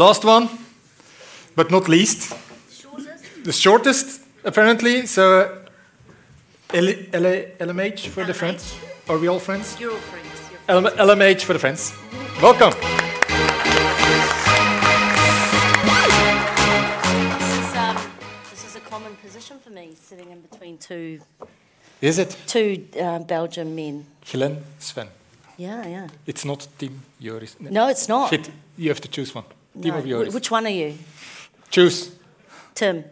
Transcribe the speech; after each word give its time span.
Last 0.00 0.24
one, 0.24 0.48
but 1.54 1.70
not 1.70 1.86
least. 1.86 2.34
Shortest. 2.72 3.44
The 3.44 3.52
shortest, 3.52 4.22
apparently. 4.44 5.04
So, 5.04 5.58
L 6.72 6.88
L 7.12 7.24
LMH 7.60 8.08
for 8.08 8.22
LMH. 8.22 8.26
the 8.26 8.32
friends. 8.34 8.74
Are 9.10 9.18
we 9.18 9.28
all 9.28 9.38
friends? 9.38 9.76
You're 9.78 9.92
all 9.92 9.98
friends. 9.98 10.26
You're 10.68 10.80
friends. 10.80 10.96
LMH 10.96 11.42
for 11.42 11.52
the 11.52 11.58
friends. 11.58 11.92
Welcome. 12.40 12.72
This 18.50 18.64
is 18.64 18.76
a 18.76 18.80
common 18.88 19.14
position 19.16 19.58
for 19.58 19.68
me, 19.70 19.94
sitting 20.00 20.30
in 20.30 20.40
between 20.40 20.78
two. 20.78 21.20
Is 22.00 22.18
it? 22.18 22.38
Two 22.46 22.86
uh, 22.98 23.18
Belgian 23.18 23.74
men. 23.74 24.06
Helen, 24.32 24.64
Sven. 24.78 25.08
Yeah, 25.58 25.86
yeah. 25.86 26.08
It's 26.26 26.46
not 26.46 26.66
Tim 26.78 27.02
Joris. 27.20 27.56
No, 27.60 27.88
it's 27.88 28.08
not. 28.08 28.30
Shit, 28.30 28.50
you 28.78 28.88
have 28.88 29.02
to 29.02 29.08
choose 29.08 29.34
one. 29.34 29.44
Team 29.74 29.92
no. 29.92 29.98
of 29.98 30.06
Joris. 30.06 30.34
Which 30.34 30.50
one 30.50 30.66
are 30.66 30.70
you? 30.70 30.98
Choose. 31.70 32.14
Tim. 32.74 33.04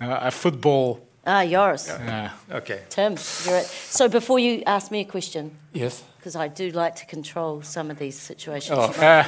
Uh, 0.00 0.30
football. 0.30 1.06
Ah, 1.26 1.42
yours. 1.42 1.88
Yeah. 1.88 2.30
Okay. 2.50 2.82
Tim, 2.88 3.16
you're 3.44 3.58
it. 3.58 3.66
So 3.66 4.08
before 4.08 4.38
you 4.38 4.62
ask 4.64 4.90
me 4.90 5.00
a 5.00 5.04
question. 5.04 5.54
Yes. 5.72 6.02
Because 6.16 6.36
I 6.36 6.48
do 6.48 6.70
like 6.70 6.96
to 6.96 7.06
control 7.06 7.62
some 7.62 7.90
of 7.90 7.98
these 7.98 8.18
situations. 8.18 8.78
Oh. 8.78 8.84
Uh, 8.84 9.24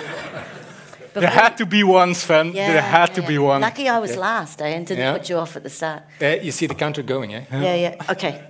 there 1.13 1.29
had 1.29 1.57
to 1.59 1.67
be 1.67 1.83
one, 1.83 2.15
Sven. 2.15 2.53
Yeah, 2.53 2.73
there 2.73 2.83
had 2.83 3.15
to 3.15 3.21
yeah. 3.21 3.29
be 3.29 3.39
one. 3.39 3.61
Lucky 3.61 3.89
I 3.89 3.99
was 3.99 4.13
yeah. 4.13 4.21
last, 4.21 4.63
eh, 4.63 4.69
and 4.69 4.87
didn't 4.87 5.01
yeah. 5.01 5.13
put 5.19 5.29
you 5.29 5.37
off 5.37 5.57
at 5.57 5.63
the 5.63 5.71
start. 5.71 6.05
Uh, 6.23 6.27
you 6.27 6.53
see 6.53 6.67
the 6.67 6.75
counter 6.75 7.03
going, 7.03 7.35
eh? 7.35 7.45
Yeah, 7.53 7.75
yeah. 7.75 8.05
Okay. 8.09 8.43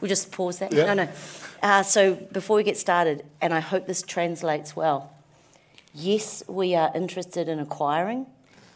We'll 0.00 0.08
just 0.08 0.32
pause 0.32 0.58
that. 0.58 0.72
No, 0.72 0.94
no. 0.94 1.08
Uh, 1.62 1.82
so 1.82 2.14
before 2.14 2.56
we 2.56 2.62
get 2.62 2.76
started, 2.76 3.24
and 3.40 3.52
I 3.54 3.60
hope 3.60 3.86
this 3.86 4.02
translates 4.02 4.74
well, 4.74 5.12
yes, 5.96 6.42
we 6.46 6.74
are 6.74 6.90
interested 6.94 7.48
in 7.48 7.58
acquiring, 7.58 8.26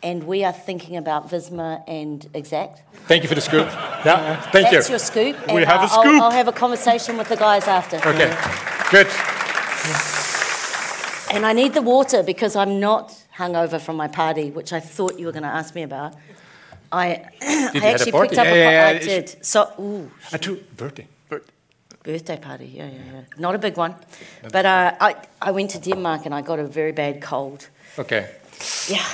and 0.03 0.25
we 0.25 0.45
are 0.45 0.53
thinking 0.53 0.97
about 0.97 1.31
Visma 1.31 1.85
and 1.87 2.27
Exact. 2.35 2.83
Thank 3.07 3.23
you 3.23 3.29
for 3.29 3.35
the 3.35 3.41
scoop. 3.41 3.67
yeah, 3.67 4.41
thank 4.41 4.53
That's 4.53 4.73
you. 4.73 4.79
That's 4.79 4.91
your 4.91 4.99
scoop. 4.99 5.53
We 5.53 5.63
have 5.65 5.81
I'll, 5.81 5.87
a 5.87 5.89
scoop. 5.89 6.07
I'll, 6.07 6.23
I'll, 6.23 6.31
have 6.31 6.49
a 6.49 6.53
conversation 6.53 7.17
with 7.17 7.29
the 7.29 7.37
guys 7.37 7.69
after. 7.69 7.97
Okay, 7.97 8.35
good. 8.91 9.07
And 11.33 11.47
I 11.47 11.53
need 11.53 11.75
the 11.75 11.83
water 11.83 12.23
because 12.23 12.57
I'm 12.57 12.81
not 12.81 13.15
hungover 13.37 13.81
from 13.81 13.97
my 13.97 14.09
party, 14.09 14.51
which 14.51 14.73
I 14.73 14.81
thought 14.81 15.19
you 15.19 15.27
were 15.27 15.33
going 15.33 15.45
to 15.45 15.49
ask 15.49 15.75
me 15.75 15.83
about. 15.83 16.15
I, 16.91 17.25
I 17.43 17.93
actually 17.95 18.13
picked 18.13 18.39
up 18.39 18.47
yeah, 18.47 18.53
a 18.53 18.73
yeah, 18.73 18.87
I 18.89 18.99
did. 18.99 19.45
So, 19.45 19.73
ooh. 19.79 20.11
A 20.33 20.39
true 20.39 20.61
birthday. 20.77 21.07
Birthday 22.03 22.39
party, 22.39 22.67
yeah, 22.67 22.87
yeah, 22.87 23.13
yeah. 23.13 23.21
Not 23.39 23.55
a 23.55 23.59
big 23.59 23.77
one. 23.77 23.95
But 24.53 24.65
uh, 24.65 24.95
I, 25.01 25.15
I 25.43 25.51
went 25.51 25.71
to 25.71 25.79
Denmark 25.79 26.27
and 26.27 26.35
I 26.35 26.43
got 26.43 26.59
a 26.59 26.65
very 26.65 26.93
bad 26.93 27.21
cold. 27.21 27.69
Okay. 27.99 28.27
Yeah. 28.89 29.07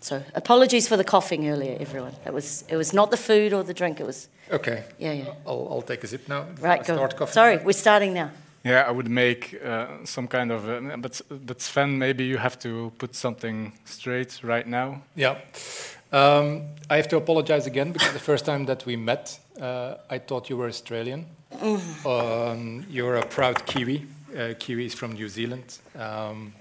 So 0.00 0.22
apologies 0.34 0.88
for 0.88 0.96
the 0.96 1.04
coughing 1.04 1.48
earlier, 1.48 1.76
everyone. 1.80 2.12
It 2.24 2.32
was, 2.32 2.64
it 2.68 2.76
was 2.76 2.92
not 2.92 3.10
the 3.10 3.16
food 3.16 3.52
or 3.52 3.64
the 3.64 3.74
drink, 3.74 4.00
it 4.00 4.06
was... 4.06 4.28
Okay. 4.52 4.84
Yeah, 4.98 5.12
yeah. 5.12 5.34
I'll, 5.44 5.68
I'll 5.70 5.82
take 5.82 6.04
a 6.04 6.06
sip 6.06 6.28
now. 6.28 6.46
Right, 6.60 6.86
go. 6.86 7.26
Sorry, 7.26 7.56
we're 7.56 7.72
starting 7.72 8.14
now. 8.14 8.30
Yeah, 8.64 8.88
I 8.88 8.90
would 8.90 9.08
make 9.08 9.60
uh, 9.64 10.04
some 10.04 10.26
kind 10.26 10.50
of, 10.50 10.68
uh, 10.68 10.96
but 10.96 11.22
but 11.46 11.60
Sven, 11.60 11.98
maybe 11.98 12.24
you 12.24 12.38
have 12.38 12.58
to 12.58 12.90
put 12.98 13.14
something 13.14 13.72
straight 13.84 14.40
right 14.42 14.66
now. 14.66 15.02
Yeah, 15.14 15.38
um, 16.12 16.62
I 16.90 16.96
have 16.96 17.06
to 17.08 17.16
apologize 17.16 17.66
again 17.66 17.92
because 17.92 18.12
the 18.12 18.18
first 18.18 18.44
time 18.44 18.66
that 18.66 18.84
we 18.84 18.96
met, 18.96 19.38
uh, 19.60 19.94
I 20.10 20.18
thought 20.18 20.50
you 20.50 20.56
were 20.56 20.68
Australian. 20.68 21.26
Um, 22.04 22.86
you're 22.90 23.16
a 23.16 23.26
proud 23.26 23.66
Kiwi. 23.66 24.06
Uh, 24.36 24.54
Kiwi 24.58 24.86
is 24.86 24.94
from 24.94 25.12
New 25.12 25.28
Zealand. 25.28 25.78
Um, 25.98 26.54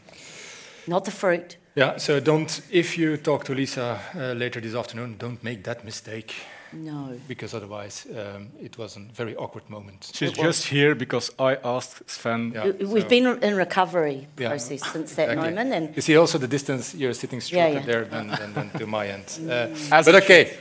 Not 0.88 1.06
the 1.06 1.12
fruit. 1.12 1.58
Yeah, 1.76 1.98
so 1.98 2.20
don't. 2.20 2.62
If 2.72 2.98
you 2.98 3.18
talk 3.18 3.44
to 3.46 3.54
Lisa 3.54 4.00
uh, 4.16 4.34
later 4.34 4.62
this 4.62 4.76
afternoon, 4.76 5.18
don't 5.18 5.44
make 5.44 5.64
that 5.64 5.84
mistake. 5.84 6.34
No. 6.72 7.20
Because 7.28 7.54
otherwise, 7.54 8.06
um, 8.10 8.50
it 8.62 8.78
was 8.78 8.98
a 8.98 9.00
very 9.00 9.36
awkward 9.36 9.70
moment. 9.70 10.12
She's 10.14 10.32
just 10.32 10.68
here 10.68 10.96
because 10.96 11.32
I 11.40 11.56
asked 11.64 12.10
Sven. 12.10 12.52
Yeah, 12.54 12.72
We've 12.86 13.04
so 13.04 13.10
been 13.10 13.44
in 13.44 13.56
recovery 13.56 14.28
yeah. 14.38 14.50
process 14.50 14.82
since 14.92 15.16
that 15.16 15.30
exactly. 15.30 15.54
moment. 15.54 15.74
And 15.74 15.96
you 15.96 16.02
see 16.02 16.18
also 16.18 16.38
the 16.38 16.48
distance, 16.48 16.94
you're 16.96 17.14
sitting 17.14 17.42
straighter 17.42 17.80
yeah, 17.80 17.86
there 17.86 18.06
than, 18.06 18.28
than, 18.28 18.54
than, 18.54 18.70
to 18.72 18.88
my 18.88 19.08
end. 19.08 19.26
Uh, 19.46 20.04
but 20.04 20.16
okay, 20.16 20.58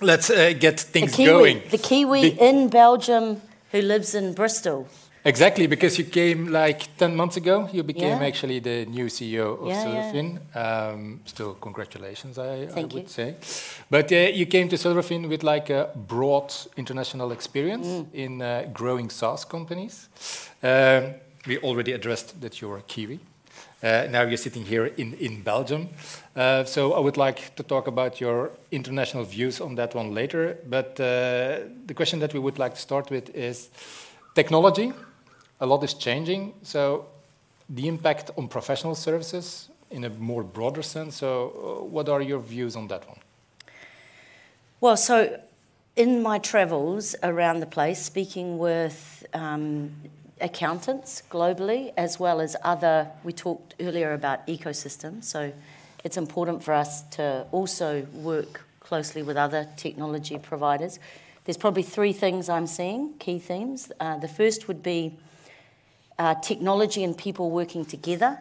let's 0.00 0.30
uh, 0.30 0.52
get 0.58 0.80
things 0.80 1.12
the 1.12 1.16
Kiwi, 1.16 1.30
going. 1.30 1.62
The 1.70 1.78
Kiwi 1.78 2.30
the 2.30 2.48
in 2.48 2.68
Belgium 2.68 3.40
who 3.72 3.80
lives 3.82 4.14
in 4.14 4.34
Bristol. 4.34 4.86
Exactly, 5.24 5.66
because 5.66 5.98
you 5.98 6.04
came 6.04 6.46
like 6.46 6.96
10 6.96 7.14
months 7.14 7.36
ago. 7.36 7.68
You 7.72 7.82
became 7.82 8.20
yeah. 8.20 8.26
actually 8.26 8.60
the 8.60 8.86
new 8.86 9.06
CEO 9.06 9.60
of 9.60 9.68
yeah, 9.68 9.84
Silverfin. 9.84 10.38
Yeah. 10.54 10.88
Um, 10.88 11.20
still, 11.24 11.54
congratulations, 11.54 12.38
I, 12.38 12.68
I 12.74 12.82
would 12.82 12.92
you. 12.92 13.08
say. 13.08 13.34
But 13.90 14.10
uh, 14.12 14.16
you 14.32 14.46
came 14.46 14.68
to 14.68 14.76
Silverfin 14.76 15.28
with 15.28 15.42
like 15.42 15.70
a 15.70 15.90
broad 15.94 16.54
international 16.76 17.32
experience 17.32 17.86
mm. 17.86 18.06
in 18.14 18.40
uh, 18.40 18.70
growing 18.72 19.10
SaaS 19.10 19.44
companies. 19.44 20.08
Um, 20.62 21.14
we 21.46 21.58
already 21.58 21.92
addressed 21.92 22.40
that 22.40 22.60
you're 22.60 22.78
a 22.78 22.82
Kiwi. 22.82 23.20
Uh, 23.82 24.06
now 24.10 24.22
you're 24.22 24.36
sitting 24.36 24.64
here 24.64 24.86
in, 24.86 25.14
in 25.14 25.42
Belgium. 25.42 25.88
Uh, 26.34 26.64
so 26.64 26.94
I 26.94 27.00
would 27.00 27.16
like 27.16 27.54
to 27.56 27.62
talk 27.62 27.86
about 27.86 28.20
your 28.20 28.50
international 28.70 29.24
views 29.24 29.60
on 29.60 29.76
that 29.76 29.94
one 29.94 30.12
later. 30.14 30.58
But 30.68 30.98
uh, 31.00 31.60
the 31.86 31.94
question 31.94 32.18
that 32.20 32.32
we 32.32 32.40
would 32.40 32.58
like 32.58 32.74
to 32.74 32.80
start 32.80 33.10
with 33.10 33.34
is 33.34 33.68
technology 34.34 34.92
a 35.60 35.66
lot 35.66 35.82
is 35.84 35.94
changing. 35.94 36.54
So 36.62 37.06
the 37.68 37.88
impact 37.88 38.30
on 38.36 38.48
professional 38.48 38.94
services 38.94 39.68
in 39.90 40.04
a 40.04 40.10
more 40.10 40.42
broader 40.42 40.82
sense. 40.82 41.16
So 41.16 41.86
what 41.90 42.08
are 42.08 42.22
your 42.22 42.40
views 42.40 42.76
on 42.76 42.88
that 42.88 43.06
one? 43.08 43.18
Well, 44.80 44.96
so 44.96 45.40
in 45.96 46.22
my 46.22 46.38
travels 46.38 47.16
around 47.22 47.60
the 47.60 47.66
place, 47.66 48.00
speaking 48.00 48.58
with 48.58 49.26
um, 49.34 49.90
accountants 50.40 51.22
globally, 51.30 51.92
as 51.96 52.18
well 52.18 52.40
as 52.40 52.56
other, 52.62 53.08
we 53.24 53.32
talked 53.32 53.74
earlier 53.80 54.12
about 54.12 54.46
ecosystems. 54.46 55.24
So 55.24 55.52
it's 56.04 56.16
important 56.16 56.62
for 56.62 56.74
us 56.74 57.02
to 57.16 57.46
also 57.52 58.06
work 58.14 58.64
closely 58.80 59.22
with 59.22 59.36
other 59.36 59.68
technology 59.76 60.38
providers. 60.38 60.98
There's 61.44 61.56
probably 61.56 61.82
three 61.82 62.12
things 62.12 62.48
I'm 62.48 62.66
seeing, 62.66 63.14
key 63.18 63.38
themes. 63.38 63.90
Uh, 64.00 64.18
the 64.18 64.28
first 64.28 64.68
would 64.68 64.82
be 64.82 65.16
uh, 66.18 66.34
technology 66.36 67.04
and 67.04 67.16
people 67.16 67.50
working 67.50 67.84
together. 67.84 68.38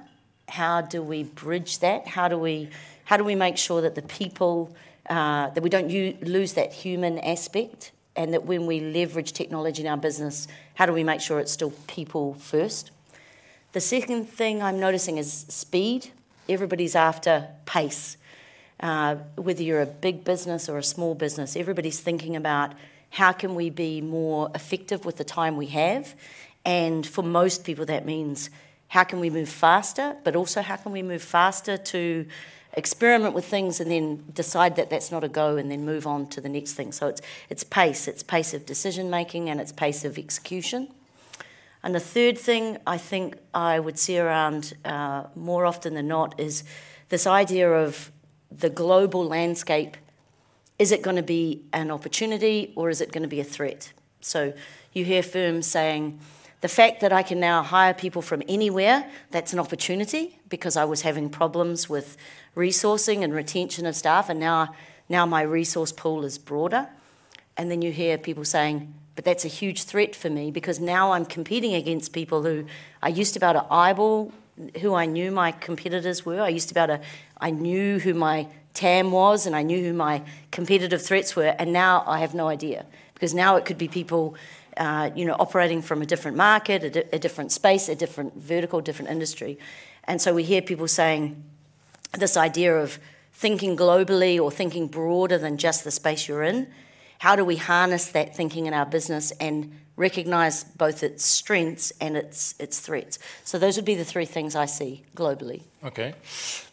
How 0.49 0.81
do 0.81 1.01
we 1.01 1.23
bridge 1.23 1.79
that? 1.79 2.07
How 2.07 2.27
do 2.27 2.37
we 2.37 2.69
how 3.05 3.15
do 3.15 3.23
we 3.23 3.35
make 3.35 3.57
sure 3.57 3.81
that 3.81 3.95
the 3.95 4.01
people 4.01 4.75
uh, 5.09 5.49
that 5.51 5.63
we 5.63 5.69
don't 5.69 5.89
u- 5.89 6.17
lose 6.21 6.53
that 6.53 6.73
human 6.73 7.19
aspect, 7.19 7.91
and 8.17 8.33
that 8.33 8.45
when 8.45 8.65
we 8.65 8.79
leverage 8.79 9.31
technology 9.31 9.83
in 9.83 9.87
our 9.87 9.97
business, 9.97 10.47
how 10.73 10.85
do 10.85 10.91
we 10.91 11.03
make 11.03 11.21
sure 11.21 11.39
it's 11.39 11.51
still 11.51 11.71
people 11.87 12.33
first? 12.33 12.91
The 13.71 13.79
second 13.79 14.25
thing 14.25 14.61
I'm 14.61 14.79
noticing 14.79 15.17
is 15.17 15.31
speed. 15.31 16.11
Everybody's 16.49 16.95
after 16.95 17.47
pace. 17.65 18.17
Uh, 18.79 19.15
whether 19.35 19.63
you're 19.63 19.81
a 19.81 19.85
big 19.85 20.23
business 20.23 20.67
or 20.67 20.77
a 20.77 20.83
small 20.83 21.15
business, 21.15 21.55
everybody's 21.55 21.99
thinking 21.99 22.35
about 22.35 22.73
how 23.11 23.31
can 23.31 23.55
we 23.55 23.69
be 23.69 24.01
more 24.01 24.51
effective 24.53 25.05
with 25.05 25.17
the 25.17 25.23
time 25.23 25.55
we 25.55 25.67
have 25.67 26.13
and 26.67 27.07
for 27.07 27.21
most 27.21 27.63
people, 27.63 27.85
that 27.85 28.05
means 28.05 28.49
how 28.89 29.05
can 29.05 29.21
we 29.21 29.29
move 29.29 29.47
faster, 29.47 30.17
but 30.25 30.35
also 30.35 30.61
how 30.61 30.75
can 30.75 30.91
we 30.91 31.01
move 31.01 31.21
faster 31.21 31.77
to 31.77 32.25
experiment 32.73 33.33
with 33.33 33.45
things 33.45 33.79
and 33.79 33.89
then 33.89 34.23
decide 34.33 34.75
that 34.75 34.89
that's 34.89 35.11
not 35.11 35.23
a 35.23 35.27
go 35.27 35.57
and 35.57 35.71
then 35.71 35.85
move 35.85 36.05
on 36.05 36.27
to 36.27 36.41
the 36.41 36.49
next 36.49 36.73
thing. 36.73 36.91
So 36.91 37.07
it's, 37.07 37.21
it's 37.49 37.63
pace, 37.63 38.07
it's 38.07 38.23
pace 38.23 38.53
of 38.53 38.65
decision 38.65 39.09
making 39.09 39.49
and 39.49 39.59
it's 39.59 39.71
pace 39.71 40.05
of 40.05 40.17
execution. 40.17 40.89
And 41.83 41.95
the 41.95 41.99
third 41.99 42.37
thing 42.37 42.77
I 42.85 42.97
think 42.97 43.37
I 43.53 43.79
would 43.79 43.97
see 43.97 44.19
around 44.19 44.73
uh, 44.83 45.25
more 45.35 45.65
often 45.65 45.93
than 45.93 46.07
not 46.07 46.39
is 46.39 46.63
this 47.09 47.25
idea 47.25 47.71
of 47.71 48.11
the 48.51 48.69
global 48.69 49.25
landscape. 49.25 49.97
Is 50.79 50.91
it 50.91 51.01
going 51.01 51.15
to 51.15 51.23
be 51.23 51.63
an 51.73 51.89
opportunity 51.89 52.73
or 52.75 52.89
is 52.89 53.01
it 53.01 53.11
going 53.11 53.23
to 53.23 53.29
be 53.29 53.39
a 53.39 53.43
threat? 53.43 53.93
So 54.21 54.53
you 54.93 55.05
hear 55.05 55.23
firms 55.23 55.67
saying, 55.67 56.19
the 56.61 56.67
fact 56.67 57.01
that 57.01 57.13
I 57.13 57.21
can 57.21 57.39
now 57.39 57.61
hire 57.61 57.93
people 57.93 58.21
from 58.21 58.41
anywhere, 58.47 59.07
that's 59.29 59.53
an 59.53 59.59
opportunity 59.59 60.39
because 60.49 60.75
I 60.75 60.85
was 60.85 61.01
having 61.01 61.29
problems 61.29 61.87
with 61.87 62.17
resourcing 62.57 63.23
and 63.23 63.33
retention 63.33 63.85
of 63.85 63.95
staff, 63.95 64.29
and 64.29 64.39
now, 64.39 64.73
now 65.07 65.25
my 65.25 65.41
resource 65.41 65.91
pool 65.91 66.25
is 66.25 66.37
broader. 66.37 66.89
And 67.55 67.71
then 67.71 67.81
you 67.81 67.91
hear 67.91 68.17
people 68.17 68.43
saying, 68.43 68.93
but 69.15 69.23
that's 69.23 69.45
a 69.45 69.47
huge 69.47 69.83
threat 69.83 70.15
for 70.15 70.29
me 70.29 70.51
because 70.51 70.79
now 70.79 71.13
I'm 71.13 71.25
competing 71.25 71.73
against 71.73 72.13
people 72.13 72.43
who 72.43 72.65
I 73.01 73.07
used 73.07 73.33
to 73.33 73.39
be 73.39 73.45
able 73.45 73.61
to 73.61 73.73
eyeball 73.73 74.31
who 74.81 74.93
I 74.95 75.05
knew 75.05 75.31
my 75.31 75.51
competitors 75.51 76.25
were. 76.25 76.41
I 76.41 76.49
used 76.49 76.67
to 76.69 76.73
be 76.73 76.79
able 76.79 76.97
to, 76.97 77.03
I 77.39 77.51
knew 77.51 77.99
who 77.99 78.13
my 78.13 78.47
TAM 78.73 79.11
was 79.11 79.45
and 79.45 79.55
I 79.55 79.63
knew 79.63 79.83
who 79.83 79.93
my 79.93 80.23
competitive 80.51 81.01
threats 81.01 81.35
were, 81.35 81.55
and 81.59 81.73
now 81.73 82.03
I 82.07 82.19
have 82.19 82.33
no 82.33 82.47
idea 82.47 82.85
because 83.13 83.33
now 83.33 83.55
it 83.55 83.65
could 83.65 83.77
be 83.77 83.87
people 83.87 84.35
uh, 84.77 85.09
you 85.15 85.25
know, 85.25 85.35
operating 85.39 85.81
from 85.81 86.03
a 86.03 86.05
different 86.05 86.37
market, 86.37 86.83
a, 86.83 86.89
di- 86.89 87.03
a, 87.11 87.17
different 87.17 87.51
space, 87.51 87.89
a 87.89 87.95
different 87.95 88.35
vertical, 88.35 88.79
different 88.79 89.09
industry. 89.09 89.57
And 90.03 90.21
so 90.21 90.35
we 90.35 90.43
hear 90.43 90.61
people 90.61 90.87
saying, 90.87 91.43
this 92.13 92.37
idea 92.37 92.75
of 92.75 92.99
thinking 93.33 93.77
globally 93.77 94.39
or 94.39 94.51
thinking 94.51 94.87
broader 94.87 95.37
than 95.37 95.57
just 95.57 95.83
the 95.83 95.91
space 95.91 96.27
you're 96.27 96.43
in. 96.43 96.67
How 97.19 97.35
do 97.35 97.45
we 97.45 97.55
harness 97.57 98.07
that 98.07 98.35
thinking 98.35 98.65
in 98.65 98.73
our 98.73 98.85
business 98.85 99.31
and 99.39 99.71
recognize 99.95 100.63
both 100.63 101.03
its 101.03 101.25
strengths 101.25 101.91
and 101.99 102.15
its 102.17 102.55
its 102.59 102.79
threats? 102.79 103.19
So 103.43 103.59
those 103.59 103.75
would 103.75 103.85
be 103.85 103.95
the 103.95 104.05
three 104.05 104.25
things 104.25 104.55
I 104.55 104.65
see 104.65 105.03
globally. 105.15 105.61
Okay, 105.83 106.13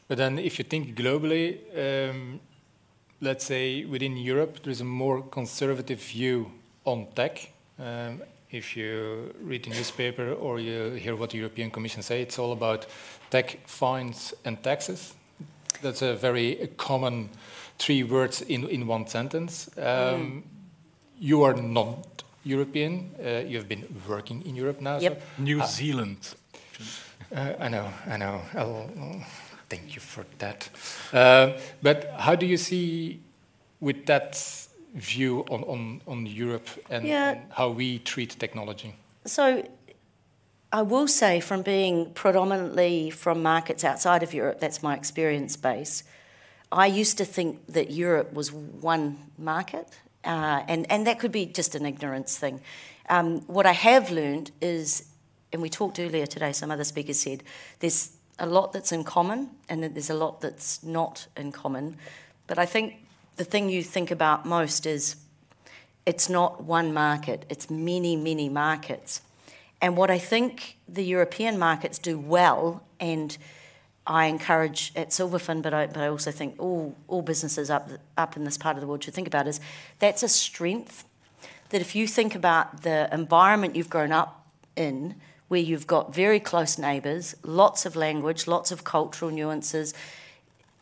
but 0.08 0.18
then 0.18 0.38
if 0.38 0.58
you 0.58 0.64
think 0.64 0.94
globally, 0.94 1.58
um, 1.76 2.40
let's 3.20 3.44
say 3.44 3.84
within 3.84 4.16
Europe, 4.16 4.62
there's 4.62 4.80
a 4.80 4.84
more 4.84 5.22
conservative 5.22 6.00
view 6.00 6.50
on 6.84 7.06
tech. 7.14 7.50
Um, 7.78 8.22
if 8.50 8.76
you 8.76 9.34
read 9.42 9.64
the 9.64 9.70
newspaper 9.70 10.32
or 10.32 10.60
you 10.60 10.92
hear 10.92 11.16
what 11.16 11.30
the 11.30 11.38
European 11.38 11.70
Commission 11.70 12.02
say, 12.02 12.22
it's 12.22 12.38
all 12.38 12.52
about 12.52 12.86
tech 13.30 13.58
fines 13.66 14.34
and 14.44 14.62
taxes. 14.62 15.14
That's 15.84 16.00
a 16.00 16.14
very 16.14 16.70
common 16.78 17.28
three 17.78 18.02
words 18.02 18.40
in, 18.40 18.66
in 18.68 18.86
one 18.86 19.06
sentence. 19.06 19.68
Um, 19.76 19.84
mm. 19.84 20.42
You 21.20 21.42
are 21.42 21.54
not 21.54 22.24
European. 22.42 23.10
Uh, 23.18 23.46
you 23.46 23.58
have 23.58 23.68
been 23.68 23.84
working 24.08 24.42
in 24.46 24.56
Europe 24.56 24.80
now. 24.80 24.98
Yep. 24.98 25.20
So, 25.20 25.42
New 25.42 25.60
uh, 25.60 25.66
Zealand. 25.66 26.34
Uh, 27.34 27.52
I 27.60 27.68
know, 27.68 27.90
I 28.06 28.16
know. 28.16 28.40
I'll, 28.54 28.90
thank 29.68 29.94
you 29.94 30.00
for 30.00 30.24
that. 30.38 30.70
Uh, 31.12 31.52
but 31.82 32.10
how 32.18 32.34
do 32.34 32.46
you 32.46 32.56
see 32.56 33.20
with 33.80 34.06
that 34.06 34.40
view 34.94 35.44
on, 35.50 35.64
on, 35.64 36.00
on 36.06 36.26
Europe 36.26 36.68
and, 36.88 37.06
yeah. 37.06 37.32
and 37.32 37.40
how 37.50 37.68
we 37.68 37.98
treat 37.98 38.38
technology? 38.38 38.94
So 39.26 39.62
I 40.74 40.82
will 40.82 41.06
say, 41.06 41.38
from 41.38 41.62
being 41.62 42.10
predominantly 42.14 43.08
from 43.08 43.44
markets 43.44 43.84
outside 43.84 44.24
of 44.24 44.34
Europe, 44.34 44.58
that's 44.58 44.82
my 44.82 44.96
experience 44.96 45.56
base. 45.56 46.02
I 46.72 46.86
used 46.86 47.16
to 47.18 47.24
think 47.24 47.64
that 47.68 47.92
Europe 47.92 48.32
was 48.32 48.50
one 48.50 49.18
market, 49.38 49.86
uh, 50.24 50.64
and, 50.66 50.90
and 50.90 51.06
that 51.06 51.20
could 51.20 51.30
be 51.30 51.46
just 51.46 51.76
an 51.76 51.86
ignorance 51.86 52.36
thing. 52.36 52.60
Um, 53.08 53.42
what 53.42 53.66
I 53.66 53.70
have 53.70 54.10
learned 54.10 54.50
is, 54.60 55.10
and 55.52 55.62
we 55.62 55.70
talked 55.70 56.00
earlier 56.00 56.26
today, 56.26 56.50
some 56.50 56.72
other 56.72 56.82
speakers 56.82 57.20
said, 57.20 57.44
there's 57.78 58.16
a 58.40 58.46
lot 58.46 58.72
that's 58.72 58.90
in 58.90 59.04
common 59.04 59.50
and 59.68 59.84
there's 59.84 60.10
a 60.10 60.14
lot 60.14 60.40
that's 60.40 60.82
not 60.82 61.28
in 61.36 61.52
common. 61.52 61.98
But 62.48 62.58
I 62.58 62.66
think 62.66 62.94
the 63.36 63.44
thing 63.44 63.68
you 63.68 63.84
think 63.84 64.10
about 64.10 64.44
most 64.44 64.86
is 64.86 65.14
it's 66.04 66.28
not 66.28 66.64
one 66.64 66.92
market, 66.92 67.46
it's 67.48 67.70
many, 67.70 68.16
many 68.16 68.48
markets. 68.48 69.20
And 69.84 69.98
what 69.98 70.10
I 70.10 70.16
think 70.16 70.78
the 70.88 71.04
European 71.04 71.58
markets 71.58 71.98
do 71.98 72.18
well, 72.18 72.82
and 72.98 73.36
I 74.06 74.28
encourage 74.28 74.92
at 74.96 75.10
Silverfin, 75.10 75.60
but 75.60 75.74
I, 75.74 75.88
but 75.88 75.98
I 75.98 76.08
also 76.08 76.30
think 76.30 76.54
all, 76.58 76.96
all 77.06 77.20
businesses 77.20 77.68
up, 77.68 77.90
up 78.16 78.34
in 78.34 78.44
this 78.44 78.56
part 78.56 78.78
of 78.78 78.80
the 78.80 78.86
world 78.86 79.04
should 79.04 79.12
think 79.12 79.26
about 79.26 79.46
is 79.46 79.60
that's 79.98 80.22
a 80.22 80.28
strength. 80.28 81.04
That 81.68 81.82
if 81.82 81.94
you 81.94 82.06
think 82.06 82.34
about 82.34 82.80
the 82.82 83.10
environment 83.12 83.76
you've 83.76 83.90
grown 83.90 84.10
up 84.10 84.46
in, 84.74 85.16
where 85.48 85.60
you've 85.60 85.86
got 85.86 86.14
very 86.14 86.40
close 86.40 86.78
neighbours, 86.78 87.34
lots 87.42 87.84
of 87.84 87.94
language, 87.94 88.46
lots 88.46 88.72
of 88.72 88.84
cultural 88.84 89.30
nuances, 89.30 89.92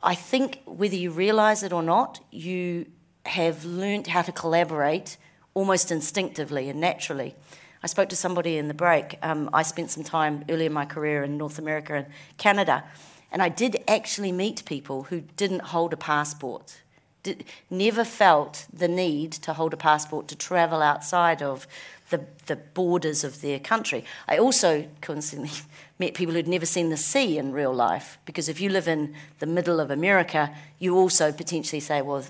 I 0.01 0.15
think 0.15 0.63
whether 0.65 0.95
you 0.95 1.11
realise 1.11 1.65
it 1.65 1.73
or 1.73 1.83
not, 1.83 2.21
you 2.31 2.87
have 3.27 3.65
learnt 3.65 4.07
how 4.07 4.23
to 4.23 4.31
collaborate 4.31 5.17
almost 5.55 5.91
instinctively 5.91 6.69
and 6.69 6.81
naturally. 6.81 7.35
I 7.83 7.89
spoke 7.89 8.09
to 8.11 8.17
somebody 8.17 8.59
in 8.59 8.69
the 8.69 8.75
break. 8.75 9.19
Um, 9.23 9.51
I 9.53 9.63
spent 9.63 9.91
some 9.91 10.05
time 10.05 10.45
early 10.49 10.67
in 10.67 10.73
my 10.73 10.85
career 10.85 11.25
in 11.25 11.37
North 11.37 11.59
America 11.59 11.95
and 11.95 12.07
Canada, 12.39 12.85
and 13.33 13.43
I 13.43 13.49
did 13.49 13.83
actually 13.89 14.31
meet 14.31 14.65
people 14.65 15.05
who 15.05 15.23
didn't 15.37 15.63
hold 15.63 15.93
a 15.93 15.97
passport, 15.97 16.81
did, 17.23 17.45
never 17.71 18.05
felt 18.05 18.67
the 18.73 18.89
need 18.89 19.33
to 19.33 19.55
hold 19.55 19.73
a 19.73 19.77
passport 19.77 20.29
to 20.29 20.37
travel 20.37 20.81
outside 20.81 21.43
of 21.43 21.67
the, 22.11 22.25
the 22.47 22.57
borders 22.57 23.25
of 23.25 23.41
their 23.41 23.59
country. 23.59 24.05
I 24.29 24.39
also 24.39 24.87
coincidentally 25.01 25.59
met 25.99 26.15
people 26.15 26.35
who'd 26.35 26.47
never 26.47 26.67
seen 26.67 26.91
the 26.91 26.97
sea 26.97 27.39
in 27.39 27.53
real 27.53 27.75
life, 27.75 28.19
because 28.27 28.49
if 28.49 28.61
you 28.61 28.71
live 28.71 28.87
in 28.87 29.15
the 29.41 29.47
middle 29.47 29.81
of 29.81 29.91
America, 29.91 30.55
you 30.79 30.97
also 30.97 31.33
potentially 31.33 31.81
say, 31.81 32.01
well, 32.01 32.25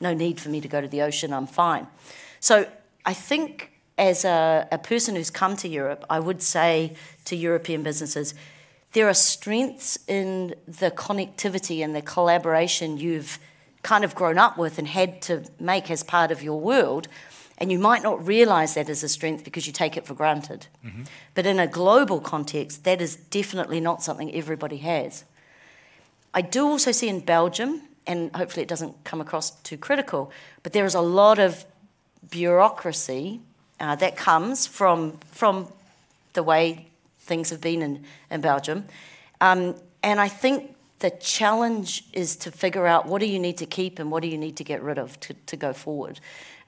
no 0.00 0.14
need 0.14 0.38
for 0.38 0.50
me 0.50 0.60
to 0.60 0.68
go 0.68 0.80
to 0.80 0.86
the 0.88 1.02
ocean, 1.02 1.32
I'm 1.32 1.48
fine. 1.48 1.88
So 2.38 2.68
I 3.04 3.14
think 3.14 3.72
as 3.98 4.24
a, 4.24 4.66
a 4.72 4.78
person 4.78 5.16
who's 5.16 5.30
come 5.30 5.56
to 5.56 5.68
Europe, 5.68 6.04
I 6.08 6.20
would 6.20 6.42
say 6.42 6.94
to 7.26 7.36
European 7.36 7.82
businesses, 7.82 8.34
there 8.92 9.08
are 9.08 9.14
strengths 9.14 9.98
in 10.06 10.54
the 10.66 10.90
connectivity 10.90 11.84
and 11.84 11.94
the 11.94 12.02
collaboration 12.02 12.96
you've 12.96 13.38
kind 13.82 14.04
of 14.04 14.14
grown 14.14 14.38
up 14.38 14.56
with 14.56 14.78
and 14.78 14.88
had 14.88 15.20
to 15.22 15.44
make 15.60 15.90
as 15.90 16.02
part 16.02 16.30
of 16.30 16.42
your 16.42 16.60
world 16.60 17.08
and 17.58 17.72
you 17.72 17.78
might 17.78 18.02
not 18.02 18.24
realize 18.24 18.74
that 18.74 18.88
as 18.88 19.02
a 19.02 19.08
strength 19.08 19.44
because 19.44 19.66
you 19.66 19.72
take 19.72 19.96
it 19.96 20.06
for 20.06 20.14
granted. 20.14 20.68
Mm-hmm. 20.84 21.02
But 21.34 21.44
in 21.44 21.58
a 21.58 21.66
global 21.66 22.20
context, 22.20 22.84
that 22.84 23.02
is 23.02 23.16
definitely 23.16 23.80
not 23.80 24.02
something 24.02 24.32
everybody 24.32 24.78
has. 24.78 25.24
I 26.32 26.40
do 26.40 26.66
also 26.66 26.92
see 26.92 27.08
in 27.08 27.20
Belgium, 27.20 27.82
and 28.06 28.34
hopefully 28.34 28.62
it 28.62 28.68
doesn't 28.68 29.02
come 29.02 29.20
across 29.20 29.50
too 29.62 29.76
critical, 29.76 30.30
but 30.62 30.72
there 30.72 30.84
is 30.84 30.94
a 30.94 31.00
lot 31.00 31.40
of 31.40 31.66
bureaucracy 32.30 33.40
uh, 33.80 33.94
that 33.96 34.16
comes 34.16 34.66
from, 34.66 35.18
from 35.30 35.68
the 36.32 36.42
way 36.42 36.86
things 37.20 37.50
have 37.50 37.60
been 37.60 37.82
in, 37.82 38.04
in 38.30 38.40
Belgium. 38.40 38.84
Um, 39.40 39.74
and 40.02 40.20
I 40.20 40.28
think 40.28 40.74
the 40.98 41.10
challenge 41.10 42.04
is 42.12 42.36
to 42.36 42.50
figure 42.50 42.86
out 42.86 43.06
what 43.06 43.20
do 43.20 43.26
you 43.26 43.38
need 43.38 43.56
to 43.58 43.66
keep 43.66 43.98
and 43.98 44.10
what 44.10 44.22
do 44.22 44.28
you 44.28 44.38
need 44.38 44.56
to 44.56 44.64
get 44.64 44.82
rid 44.82 44.98
of 44.98 45.18
to, 45.20 45.34
to 45.46 45.56
go 45.56 45.72
forward. 45.72 46.20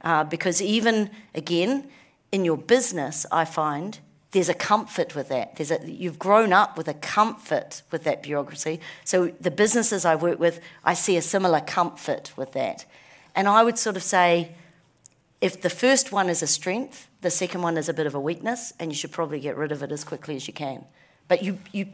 Uh, 0.02 0.24
because 0.24 0.62
even, 0.62 1.10
again, 1.34 1.88
in 2.32 2.44
your 2.44 2.56
business, 2.56 3.26
I 3.32 3.44
find 3.44 3.98
there's 4.30 4.48
a 4.48 4.54
comfort 4.54 5.16
with 5.16 5.28
that. 5.28 5.56
There's 5.56 5.72
a, 5.72 5.80
you've 5.84 6.18
grown 6.18 6.52
up 6.52 6.78
with 6.78 6.86
a 6.86 6.94
comfort 6.94 7.82
with 7.90 8.04
that 8.04 8.22
bureaucracy. 8.22 8.80
So 9.04 9.32
the 9.40 9.50
businesses 9.50 10.04
I 10.04 10.14
work 10.14 10.38
with, 10.38 10.60
I 10.84 10.94
see 10.94 11.16
a 11.16 11.22
similar 11.22 11.60
comfort 11.60 12.32
with 12.36 12.52
that. 12.52 12.84
And 13.34 13.48
I 13.48 13.64
would 13.64 13.78
sort 13.78 13.96
of 13.96 14.02
say, 14.02 14.54
if 15.40 15.60
the 15.60 15.70
first 15.70 16.12
one 16.12 16.28
is 16.28 16.42
a 16.42 16.46
strength, 16.46 17.08
the 17.22 17.30
second 17.30 17.62
one 17.62 17.76
is 17.76 17.88
a 17.88 17.94
bit 17.94 18.06
of 18.06 18.14
a 18.14 18.20
weakness, 18.20 18.72
and 18.78 18.90
you 18.90 18.96
should 18.96 19.12
probably 19.12 19.40
get 19.40 19.56
rid 19.56 19.72
of 19.72 19.82
it 19.82 19.92
as 19.92 20.04
quickly 20.04 20.36
as 20.36 20.46
you 20.46 20.52
can. 20.52 20.84
But 21.28 21.42
you, 21.42 21.58
you 21.72 21.86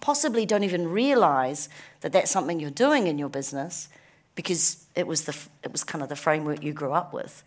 possibly 0.00 0.46
don't 0.46 0.62
even 0.62 0.88
realize 0.88 1.68
that 2.00 2.12
that's 2.12 2.30
something 2.30 2.60
you're 2.60 2.70
doing 2.70 3.06
in 3.06 3.18
your 3.18 3.28
business 3.28 3.88
because 4.34 4.86
it 4.94 5.06
was 5.06 5.24
the 5.24 5.36
it 5.62 5.72
was 5.72 5.84
kind 5.84 6.02
of 6.02 6.08
the 6.08 6.16
framework 6.16 6.62
you 6.62 6.72
grew 6.72 6.92
up 6.92 7.12
with. 7.12 7.42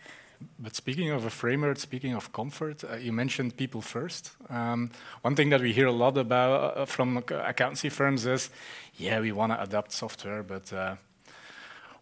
But 0.60 0.76
speaking 0.76 1.10
of 1.10 1.26
a 1.26 1.30
framework, 1.30 1.80
speaking 1.80 2.14
of 2.14 2.32
comfort, 2.32 2.84
uh, 2.84 2.96
you 2.96 3.12
mentioned 3.12 3.58
people 3.58 3.82
first. 3.82 4.32
Um, 4.50 4.92
one 5.22 5.36
thing 5.36 5.50
that 5.50 5.62
we 5.62 5.74
hear 5.74 5.88
a 5.88 5.92
lot 5.92 6.18
about 6.18 6.78
uh, 6.78 6.86
from 6.86 7.18
accountancy 7.18 7.90
firms 7.90 8.26
is, 8.26 8.50
yeah, 8.98 9.20
we 9.20 9.32
want 9.32 9.52
to 9.52 9.62
adopt 9.62 9.92
software, 9.92 10.44
but 10.44 10.72
uh, 10.72 10.96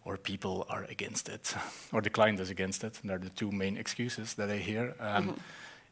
or 0.06 0.16
people 0.16 0.64
are 0.68 0.84
against 0.88 1.28
it, 1.28 1.54
or 1.92 2.00
the 2.00 2.10
client 2.10 2.40
is 2.40 2.48
against 2.48 2.84
it. 2.84 3.00
They're 3.04 3.18
the 3.18 3.30
two 3.30 3.50
main 3.50 3.76
excuses 3.76 4.34
that 4.34 4.48
I 4.48 4.58
hear. 4.58 4.94
Um, 5.00 5.24
mm 5.24 5.28
-hmm. 5.28 5.38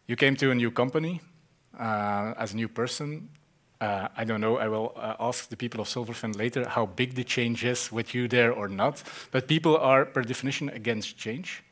You 0.06 0.16
came 0.16 0.36
to 0.36 0.50
a 0.50 0.54
new 0.54 0.72
company 0.72 1.20
uh, 1.80 2.42
as 2.42 2.52
a 2.52 2.56
new 2.56 2.68
person. 2.68 3.28
Uh, 3.80 4.08
I 4.16 4.24
don't 4.24 4.40
know, 4.40 4.58
I 4.58 4.68
will 4.68 4.92
uh, 4.96 5.28
ask 5.28 5.48
the 5.48 5.56
people 5.56 5.80
of 5.80 5.88
Silverfin 5.88 6.36
later 6.36 6.68
how 6.68 6.86
big 6.86 7.14
the 7.14 7.24
change 7.24 7.70
is 7.70 7.90
with 7.92 8.14
you 8.14 8.28
there 8.28 8.52
or 8.52 8.68
not. 8.68 9.02
But 9.30 9.46
people 9.46 9.76
are, 9.78 10.04
per 10.04 10.22
definition, 10.22 10.70
against 10.70 11.18
change. 11.18 11.62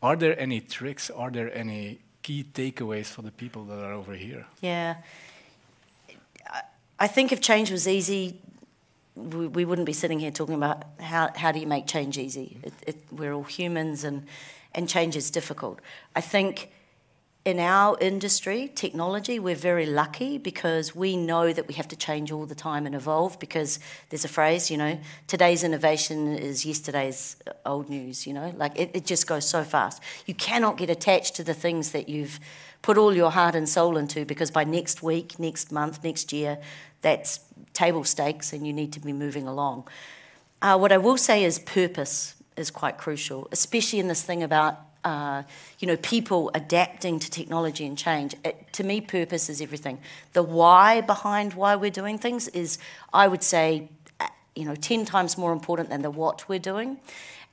Are 0.00 0.16
there 0.16 0.40
any 0.40 0.60
tricks? 0.60 1.10
Are 1.10 1.30
there 1.30 1.50
any 1.58 1.98
key 2.22 2.44
takeaways 2.52 3.06
for 3.06 3.22
the 3.22 3.30
people 3.30 3.64
that 3.64 3.78
are 3.84 3.92
over 3.92 4.14
here? 4.14 4.44
Yeah. 4.60 4.96
I 6.98 7.08
think 7.08 7.32
if 7.32 7.40
change 7.40 7.70
was 7.70 7.86
easy, 7.86 8.40
we, 9.16 9.46
we 9.46 9.64
wouldn't 9.64 9.86
be 9.86 9.92
sitting 9.92 10.18
here 10.18 10.30
talking 10.30 10.54
about 10.54 10.84
how, 11.00 11.30
how 11.36 11.52
do 11.52 11.58
you 11.60 11.66
make 11.66 11.86
change 11.86 12.18
easy. 12.18 12.58
It, 12.62 12.72
it, 12.86 12.96
we're 13.12 13.32
all 13.32 13.44
humans 13.44 14.04
and, 14.04 14.26
and 14.74 14.88
change 14.88 15.16
is 15.16 15.30
difficult. 15.30 15.80
I 16.16 16.20
think 16.20 16.70
in 17.44 17.60
our 17.60 17.98
industry, 18.00 18.72
technology, 18.74 19.38
we're 19.38 19.54
very 19.54 19.84
lucky 19.84 20.38
because 20.38 20.96
we 20.96 21.14
know 21.14 21.52
that 21.52 21.68
we 21.68 21.74
have 21.74 21.86
to 21.88 21.96
change 21.96 22.32
all 22.32 22.46
the 22.46 22.54
time 22.54 22.86
and 22.86 22.94
evolve 22.94 23.38
because 23.38 23.78
there's 24.08 24.24
a 24.24 24.28
phrase, 24.28 24.70
you 24.70 24.78
know, 24.78 24.98
today's 25.26 25.62
innovation 25.62 26.32
is 26.32 26.64
yesterday's 26.64 27.36
old 27.66 27.90
news, 27.90 28.26
you 28.26 28.32
know, 28.32 28.54
like 28.56 28.78
it, 28.80 28.90
it 28.94 29.04
just 29.04 29.26
goes 29.26 29.46
so 29.46 29.62
fast. 29.62 30.02
You 30.24 30.34
cannot 30.34 30.78
get 30.78 30.88
attached 30.88 31.36
to 31.36 31.44
the 31.44 31.52
things 31.52 31.92
that 31.92 32.08
you've 32.08 32.40
put 32.80 32.96
all 32.96 33.14
your 33.14 33.30
heart 33.30 33.54
and 33.54 33.68
soul 33.68 33.98
into 33.98 34.24
because 34.24 34.50
by 34.50 34.64
next 34.64 35.02
week, 35.02 35.38
next 35.38 35.70
month, 35.70 36.02
next 36.02 36.32
year, 36.32 36.58
that's 37.02 37.40
table 37.74 38.04
stakes 38.04 38.52
and 38.52 38.66
you 38.66 38.72
need 38.72 38.92
to 38.92 39.00
be 39.00 39.12
moving 39.12 39.46
along. 39.46 39.86
Uh, 40.62 40.78
what 40.78 40.92
I 40.92 40.96
will 40.96 41.18
say 41.18 41.44
is 41.44 41.58
purpose 41.58 42.36
is 42.56 42.70
quite 42.70 42.96
crucial, 42.96 43.48
especially 43.52 43.98
in 43.98 44.08
this 44.08 44.22
thing 44.22 44.42
about 44.42 44.80
uh, 45.04 45.42
you 45.80 45.86
know, 45.86 45.96
people 45.98 46.50
adapting 46.54 47.18
to 47.18 47.30
technology 47.30 47.84
and 47.84 47.98
change. 47.98 48.34
It, 48.42 48.72
to 48.72 48.84
me, 48.84 49.02
purpose 49.02 49.50
is 49.50 49.60
everything. 49.60 49.98
The 50.32 50.42
why 50.42 51.02
behind 51.02 51.52
why 51.52 51.76
we're 51.76 51.90
doing 51.90 52.16
things 52.16 52.48
is, 52.48 52.78
I 53.12 53.28
would 53.28 53.42
say, 53.42 53.90
you 54.56 54.64
know, 54.64 54.74
10 54.74 55.04
times 55.04 55.36
more 55.36 55.52
important 55.52 55.90
than 55.90 56.00
the 56.02 56.10
what 56.10 56.48
we're 56.48 56.58
doing. 56.58 56.98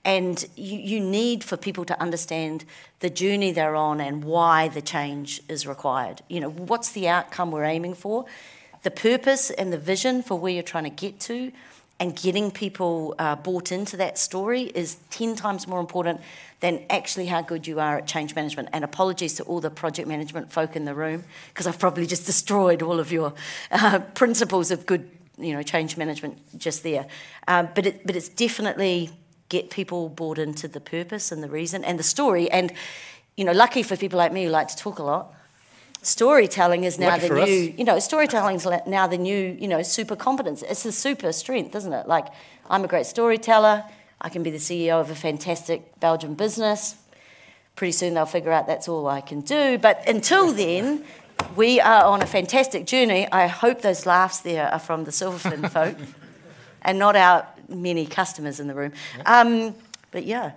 And 0.05 0.43
you, 0.55 0.79
you 0.79 0.99
need 0.99 1.43
for 1.43 1.57
people 1.57 1.83
to 1.85 2.01
understand 2.01 2.65
the 3.01 3.09
journey 3.09 3.51
they're 3.51 3.75
on 3.75 3.99
and 3.99 4.23
why 4.23 4.69
the 4.69 4.81
change 4.81 5.41
is 5.49 5.67
required. 5.67 6.21
You 6.29 6.39
know, 6.39 6.49
what's 6.49 6.91
the 6.91 7.07
outcome 7.07 7.51
we're 7.51 7.65
aiming 7.65 7.95
for? 7.95 8.25
The 8.83 8.91
purpose 8.91 9.50
and 9.50 9.71
the 9.71 9.77
vision 9.77 10.23
for 10.23 10.39
where 10.39 10.51
you're 10.51 10.63
trying 10.63 10.85
to 10.85 10.89
get 10.89 11.19
to 11.21 11.51
and 12.00 12.15
getting 12.15 12.50
people 12.50 13.13
uh, 13.19 13.35
bought 13.35 13.71
into 13.71 13.95
that 13.97 14.17
story 14.17 14.63
is 14.63 14.97
10 15.11 15.35
times 15.35 15.67
more 15.67 15.79
important 15.79 16.19
than 16.59 16.83
actually 16.89 17.27
how 17.27 17.43
good 17.43 17.67
you 17.67 17.79
are 17.79 18.00
at 18.00 18.07
change 18.07 18.35
management. 18.35 18.69
And 18.73 18.83
apologies 18.83 19.35
to 19.35 19.43
all 19.43 19.61
the 19.61 19.69
project 19.69 20.07
management 20.07 20.51
folk 20.51 20.75
in 20.75 20.85
the 20.85 20.95
room, 20.95 21.23
because 21.50 21.67
I've 21.67 21.77
probably 21.77 22.07
just 22.07 22.25
destroyed 22.25 22.81
all 22.81 23.00
of 23.00 23.11
your 23.11 23.33
uh, 23.69 24.00
principles 24.15 24.71
of 24.71 24.88
good 24.88 25.09
you 25.38 25.53
know, 25.53 25.61
change 25.61 25.97
management 25.97 26.38
just 26.57 26.83
there. 26.83 27.05
Um, 27.47 27.69
but, 27.75 27.85
it, 27.85 28.05
but 28.05 28.15
it's 28.15 28.29
definitely 28.29 29.11
get 29.50 29.69
people 29.69 30.09
bought 30.09 30.39
into 30.39 30.67
the 30.67 30.79
purpose 30.79 31.31
and 31.31 31.43
the 31.43 31.50
reason 31.50 31.83
and 31.83 32.00
the 32.00 32.03
story. 32.03 32.50
And, 32.50 32.71
you 33.35 33.43
know, 33.43 33.51
lucky 33.51 33.83
for 33.83 33.95
people 33.95 34.17
like 34.17 34.31
me 34.31 34.45
who 34.45 34.50
like 34.50 34.69
to 34.69 34.77
talk 34.77 35.00
a 35.00 35.03
lot, 35.03 35.33
storytelling 36.01 36.84
is 36.84 36.98
now 36.98 37.10
lucky 37.10 37.27
the 37.27 37.34
new, 37.46 37.70
us. 37.70 37.77
you 37.77 37.84
know, 37.84 38.00
storytelling 38.00 38.55
is 38.55 38.67
now 38.88 39.08
the 39.08 39.17
new, 39.17 39.58
you 39.60 39.67
know, 39.67 39.81
super 39.81 40.15
competence. 40.15 40.63
It's 40.63 40.86
a 40.86 40.91
super 40.91 41.31
strength, 41.31 41.75
isn't 41.75 41.93
it? 41.93 42.08
Like, 42.08 42.27
I'm 42.70 42.84
a 42.84 42.88
great 42.88 43.05
storyteller. 43.05 43.84
I 44.20 44.29
can 44.29 44.43
be 44.43 44.51
the 44.51 44.58
CEO 44.58 45.00
of 45.00 45.10
a 45.10 45.15
fantastic 45.15 46.00
Belgian 46.00 46.36
business. 46.36 46.96
Pretty 47.75 47.91
soon 47.91 48.13
they'll 48.13 48.25
figure 48.25 48.51
out 48.51 48.67
that's 48.67 48.88
all 48.88 49.08
I 49.08 49.22
can 49.22 49.41
do. 49.41 49.77
But 49.77 50.08
until 50.08 50.51
then, 50.53 51.05
we 51.55 51.79
are 51.79 52.03
on 52.03 52.22
a 52.22 52.27
fantastic 52.27 52.86
journey. 52.86 53.31
I 53.31 53.48
hope 53.48 53.81
those 53.81 54.05
laughs 54.05 54.41
there 54.41 54.72
are 54.72 54.79
from 54.79 55.03
the 55.03 55.12
Silverfin 55.12 55.70
folk 55.72 55.98
and 56.81 57.00
not 57.00 57.15
our 57.15 57.48
many 57.67 58.05
customers 58.05 58.60
in 58.60 58.67
the 58.67 58.75
room. 58.75 58.93
Um, 59.25 59.75
but 60.12 60.25
yeah. 60.25 60.51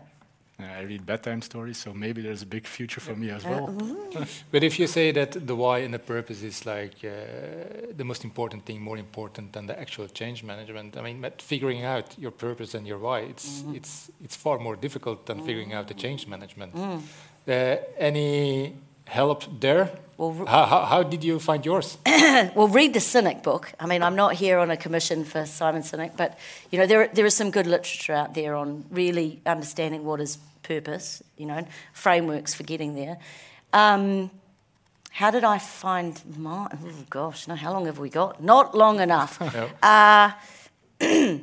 I 0.59 0.83
read 0.83 1.05
bedtime 1.05 1.43
stories, 1.43 1.79
so 1.79 1.93
maybe 1.93 2.23
there's 2.23 2.43
a 2.43 2.47
big 2.47 2.67
future 2.67 3.01
for 3.01 3.17
me 3.17 3.31
as 3.31 3.45
well. 3.45 3.77
Uh, 4.17 4.25
but 4.53 4.63
if 4.63 4.79
you 4.79 4.87
say 4.87 5.11
that 5.11 5.47
the 5.47 5.57
why 5.57 5.79
and 5.79 5.93
the 5.93 5.99
purpose 5.99 6.43
is 6.43 6.65
like 6.65 6.95
uh, 7.05 7.93
the 7.97 8.05
most 8.05 8.23
important 8.23 8.65
thing, 8.65 8.81
more 8.81 8.97
important 8.97 9.53
than 9.53 9.67
the 9.67 9.79
actual 9.79 10.07
change 10.07 10.45
management, 10.45 10.97
I 10.97 11.03
mean, 11.03 11.21
but 11.21 11.43
figuring 11.43 11.85
out 11.85 12.17
your 12.19 12.31
purpose 12.31 12.75
and 12.75 12.87
your 12.87 12.99
why, 12.99 13.21
it's 13.21 13.63
mm. 13.63 13.75
it's 13.77 14.11
it's 14.23 14.37
far 14.37 14.59
more 14.59 14.77
difficult 14.77 15.27
than 15.27 15.41
mm. 15.41 15.47
figuring 15.47 15.73
out 15.73 15.89
the 15.89 15.95
change 15.95 16.29
management. 16.29 16.75
Mm. 16.75 17.03
Uh, 17.47 17.77
any 17.99 18.77
help 19.05 19.61
there? 19.61 19.91
Well, 20.17 20.47
how, 20.47 20.65
how, 20.67 20.85
how, 20.85 21.03
did 21.03 21.25
you 21.25 21.41
find 21.41 21.65
yours? 21.67 21.99
well, 22.07 22.69
read 22.69 22.95
the 22.95 23.01
Sinek 23.01 23.43
book. 23.43 23.73
I 23.81 23.87
mean, 23.87 24.03
I'm 24.03 24.15
not 24.15 24.35
here 24.35 24.59
on 24.59 24.71
a 24.71 24.77
commission 24.77 25.25
for 25.25 25.45
Simon 25.45 25.83
Sinek, 25.83 26.17
but 26.17 26.39
you 26.71 26.79
know, 26.79 26.87
there 26.87 27.09
there 27.09 27.27
is 27.27 27.35
some 27.35 27.51
good 27.51 27.67
literature 27.67 28.13
out 28.13 28.35
there 28.35 28.55
on 28.55 28.85
really 28.91 29.41
understanding 29.45 30.05
what 30.05 30.21
is 30.21 30.39
purpose. 30.63 31.23
You 31.37 31.47
know, 31.47 31.67
frameworks 31.93 32.55
for 32.55 32.63
getting 32.63 32.95
there. 32.95 33.19
Um, 33.73 34.31
how 35.11 35.31
did 35.33 35.43
I 35.45 35.59
find 35.59 36.21
my? 36.37 36.69
Oh 36.73 37.05
gosh, 37.11 37.49
no. 37.49 37.57
How 37.57 37.73
long 37.73 37.87
have 37.87 37.99
we 37.99 38.09
got? 38.09 38.41
Not 38.43 38.75
long 38.75 39.01
enough. 39.01 39.41
uh, 39.83 40.31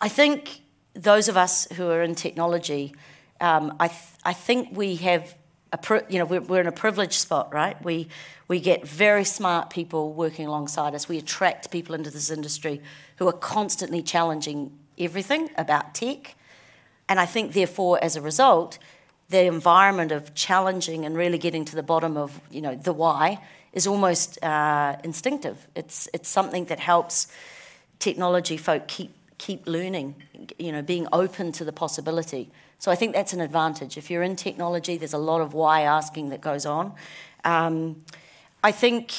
I 0.00 0.08
think 0.08 0.60
those 0.94 1.28
of 1.28 1.36
us 1.36 1.66
who 1.72 1.88
are 1.90 2.02
in 2.02 2.14
technology, 2.14 2.94
um, 3.40 3.76
I 3.80 3.88
th- 3.88 4.00
I 4.24 4.32
think 4.32 4.76
we 4.76 4.96
have 4.96 5.34
a, 5.72 6.02
you 6.08 6.18
know, 6.18 6.24
we're, 6.24 6.40
we're 6.40 6.60
in 6.60 6.66
a 6.66 6.72
privileged 6.72 7.14
spot, 7.14 7.52
right? 7.52 7.82
We, 7.84 8.08
we 8.48 8.60
get 8.60 8.86
very 8.86 9.24
smart 9.24 9.70
people 9.70 10.12
working 10.12 10.46
alongside 10.46 10.94
us. 10.94 11.08
We 11.08 11.18
attract 11.18 11.70
people 11.70 11.94
into 11.94 12.10
this 12.10 12.30
industry 12.30 12.80
who 13.16 13.28
are 13.28 13.32
constantly 13.32 14.02
challenging 14.02 14.78
everything 14.98 15.50
about 15.56 15.94
tech. 15.94 16.34
And 17.08 17.20
I 17.20 17.26
think, 17.26 17.52
therefore, 17.52 17.98
as 18.02 18.16
a 18.16 18.22
result, 18.22 18.78
the 19.28 19.44
environment 19.44 20.12
of 20.12 20.34
challenging 20.34 21.04
and 21.04 21.16
really 21.16 21.38
getting 21.38 21.64
to 21.66 21.76
the 21.76 21.82
bottom 21.82 22.16
of, 22.16 22.40
you 22.50 22.62
know, 22.62 22.74
the 22.74 22.92
why 22.92 23.40
is 23.72 23.86
almost 23.86 24.42
uh, 24.42 24.96
instinctive. 25.04 25.66
It's, 25.74 26.08
it's 26.14 26.28
something 26.28 26.64
that 26.66 26.80
helps 26.80 27.28
technology 27.98 28.56
folk 28.56 28.88
keep, 28.88 29.14
keep 29.36 29.66
learning, 29.66 30.14
you 30.58 30.72
know, 30.72 30.82
being 30.82 31.06
open 31.12 31.52
to 31.52 31.64
the 31.64 31.72
possibility. 31.72 32.50
So 32.78 32.92
I 32.92 32.94
think 32.94 33.12
that's 33.12 33.32
an 33.32 33.40
advantage. 33.40 33.96
If 33.96 34.10
you're 34.10 34.22
in 34.22 34.36
technology, 34.36 34.96
there's 34.96 35.12
a 35.12 35.18
lot 35.18 35.40
of 35.40 35.52
why 35.52 35.82
asking 35.82 36.28
that 36.30 36.40
goes 36.40 36.64
on. 36.64 36.94
Um, 37.44 38.04
I 38.62 38.70
think 38.72 39.12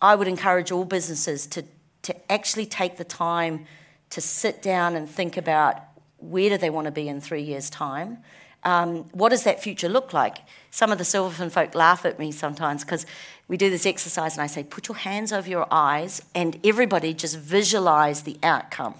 I 0.00 0.14
would 0.14 0.28
encourage 0.28 0.72
all 0.72 0.84
businesses 0.84 1.46
to, 1.48 1.64
to 2.02 2.32
actually 2.32 2.66
take 2.66 2.96
the 2.96 3.04
time 3.04 3.66
to 4.10 4.20
sit 4.20 4.62
down 4.62 4.96
and 4.96 5.08
think 5.08 5.36
about 5.36 5.82
where 6.18 6.48
do 6.48 6.56
they 6.56 6.70
want 6.70 6.86
to 6.86 6.90
be 6.90 7.08
in 7.08 7.20
three 7.20 7.42
years' 7.42 7.68
time. 7.68 8.18
Um, 8.62 9.04
what 9.12 9.28
does 9.28 9.44
that 9.44 9.62
future 9.62 9.90
look 9.90 10.14
like? 10.14 10.38
Some 10.70 10.90
of 10.90 10.96
the 10.96 11.04
Silverfin 11.04 11.50
folk 11.50 11.74
laugh 11.74 12.06
at 12.06 12.18
me 12.18 12.32
sometimes 12.32 12.82
because 12.82 13.04
we 13.48 13.58
do 13.58 13.68
this 13.68 13.84
exercise 13.84 14.34
and 14.34 14.42
I 14.42 14.46
say, 14.46 14.62
put 14.62 14.88
your 14.88 14.96
hands 14.96 15.32
over 15.32 15.48
your 15.48 15.66
eyes 15.70 16.22
and 16.34 16.58
everybody 16.64 17.12
just 17.12 17.38
visualize 17.38 18.22
the 18.22 18.38
outcome 18.42 18.94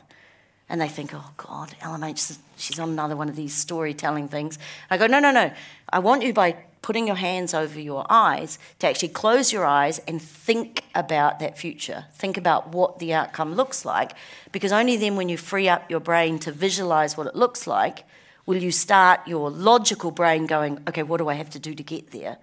and 0.68 0.80
they 0.80 0.88
think, 0.88 1.12
oh 1.12 1.30
God, 1.36 1.74
LMH, 1.80 2.38
she's 2.56 2.78
on 2.78 2.90
another 2.90 3.16
one 3.16 3.28
of 3.28 3.36
these 3.36 3.54
storytelling 3.54 4.28
things. 4.28 4.58
I 4.90 4.96
go, 4.96 5.06
no, 5.06 5.20
no, 5.20 5.30
no. 5.30 5.52
I 5.90 5.98
want 5.98 6.22
you 6.22 6.32
by 6.32 6.56
putting 6.80 7.06
your 7.06 7.16
hands 7.16 7.54
over 7.54 7.80
your 7.80 8.04
eyes 8.10 8.58
to 8.78 8.86
actually 8.86 9.08
close 9.08 9.52
your 9.52 9.64
eyes 9.64 10.00
and 10.00 10.20
think 10.20 10.84
about 10.94 11.38
that 11.38 11.56
future. 11.56 12.04
Think 12.12 12.36
about 12.36 12.68
what 12.68 12.98
the 12.98 13.14
outcome 13.14 13.54
looks 13.54 13.84
like, 13.84 14.12
because 14.52 14.72
only 14.72 14.96
then, 14.96 15.16
when 15.16 15.28
you 15.28 15.36
free 15.38 15.68
up 15.68 15.90
your 15.90 16.00
brain 16.00 16.38
to 16.40 16.52
visualize 16.52 17.16
what 17.16 17.26
it 17.26 17.34
looks 17.34 17.66
like, 17.66 18.04
will 18.46 18.62
you 18.62 18.70
start 18.70 19.26
your 19.26 19.50
logical 19.50 20.10
brain 20.10 20.46
going, 20.46 20.78
okay, 20.86 21.02
what 21.02 21.18
do 21.18 21.28
I 21.28 21.34
have 21.34 21.50
to 21.50 21.58
do 21.58 21.74
to 21.74 21.82
get 21.82 22.10
there? 22.10 22.36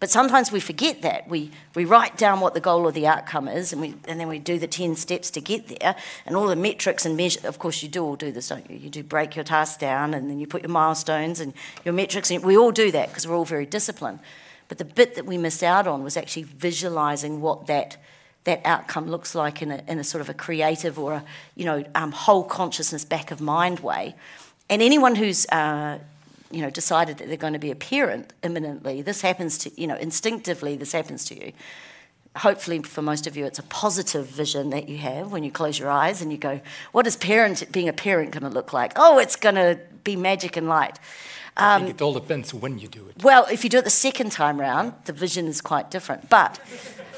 But 0.00 0.08
sometimes 0.10 0.50
we 0.50 0.60
forget 0.60 1.02
that. 1.02 1.28
We, 1.28 1.50
we 1.74 1.84
write 1.84 2.16
down 2.16 2.40
what 2.40 2.54
the 2.54 2.60
goal 2.60 2.86
or 2.86 2.92
the 2.92 3.06
outcome 3.06 3.46
is, 3.48 3.70
and, 3.70 3.82
we, 3.82 3.94
and 4.08 4.18
then 4.18 4.28
we 4.28 4.38
do 4.38 4.58
the 4.58 4.66
10 4.66 4.96
steps 4.96 5.30
to 5.32 5.42
get 5.42 5.68
there, 5.68 5.94
and 6.24 6.34
all 6.34 6.46
the 6.46 6.56
metrics 6.56 7.04
and 7.04 7.18
measure. 7.18 7.46
Of 7.46 7.58
course, 7.58 7.82
you 7.82 7.88
do 7.90 8.02
all 8.02 8.16
do 8.16 8.32
this, 8.32 8.48
don't 8.48 8.68
you? 8.70 8.78
You 8.78 8.88
do 8.88 9.02
break 9.02 9.36
your 9.36 9.44
tasks 9.44 9.76
down, 9.76 10.14
and 10.14 10.30
then 10.30 10.40
you 10.40 10.46
put 10.46 10.62
your 10.62 10.70
milestones 10.70 11.38
and 11.38 11.52
your 11.84 11.92
metrics. 11.92 12.30
And 12.30 12.42
we 12.42 12.56
all 12.56 12.72
do 12.72 12.90
that 12.92 13.10
because 13.10 13.28
we're 13.28 13.36
all 13.36 13.44
very 13.44 13.66
disciplined. 13.66 14.20
But 14.68 14.78
the 14.78 14.86
bit 14.86 15.16
that 15.16 15.26
we 15.26 15.36
missed 15.36 15.62
out 15.62 15.86
on 15.86 16.02
was 16.02 16.16
actually 16.16 16.44
visualizing 16.44 17.42
what 17.42 17.66
that 17.66 17.98
that 18.44 18.62
outcome 18.64 19.06
looks 19.06 19.34
like 19.34 19.60
in 19.60 19.70
a, 19.70 19.82
in 19.86 19.98
a 19.98 20.04
sort 20.04 20.22
of 20.22 20.30
a 20.30 20.34
creative 20.34 20.98
or 20.98 21.12
a 21.12 21.24
you 21.56 21.66
know 21.66 21.84
um, 21.94 22.10
whole 22.10 22.42
consciousness 22.42 23.04
back 23.04 23.30
of 23.30 23.40
mind 23.42 23.80
way. 23.80 24.14
And 24.70 24.80
anyone 24.80 25.14
who's 25.14 25.44
uh, 25.48 25.98
you 26.50 26.62
know, 26.62 26.70
decided 26.70 27.18
that 27.18 27.28
they're 27.28 27.36
going 27.36 27.52
to 27.52 27.58
be 27.58 27.70
a 27.70 27.76
parent 27.76 28.32
imminently, 28.42 29.02
this 29.02 29.20
happens 29.20 29.58
to, 29.58 29.80
you 29.80 29.86
know, 29.86 29.96
instinctively, 29.96 30.76
this 30.76 30.92
happens 30.92 31.24
to 31.26 31.34
you. 31.34 31.52
Hopefully, 32.36 32.80
for 32.82 33.02
most 33.02 33.26
of 33.26 33.36
you, 33.36 33.44
it's 33.44 33.58
a 33.58 33.64
positive 33.64 34.26
vision 34.26 34.70
that 34.70 34.88
you 34.88 34.98
have 34.98 35.32
when 35.32 35.42
you 35.42 35.50
close 35.50 35.78
your 35.78 35.90
eyes 35.90 36.22
and 36.22 36.30
you 36.30 36.38
go, 36.38 36.60
What 36.92 37.06
is 37.06 37.16
parent, 37.16 37.70
being 37.72 37.88
a 37.88 37.92
parent 37.92 38.30
going 38.30 38.44
to 38.44 38.48
look 38.48 38.72
like? 38.72 38.92
Oh, 38.94 39.18
it's 39.18 39.34
going 39.34 39.56
to 39.56 39.80
be 40.04 40.14
magic 40.14 40.56
and 40.56 40.68
light. 40.68 40.98
I 41.56 41.78
think 41.78 41.90
um, 41.90 41.96
it 41.96 42.02
all 42.02 42.14
depends 42.14 42.54
when 42.54 42.78
you 42.78 42.86
do 42.86 43.08
it. 43.08 43.22
Well, 43.22 43.46
if 43.50 43.64
you 43.64 43.70
do 43.70 43.78
it 43.78 43.84
the 43.84 43.90
second 43.90 44.30
time 44.30 44.60
round, 44.60 44.94
the 45.06 45.12
vision 45.12 45.46
is 45.46 45.60
quite 45.60 45.90
different. 45.90 46.28
But 46.28 46.60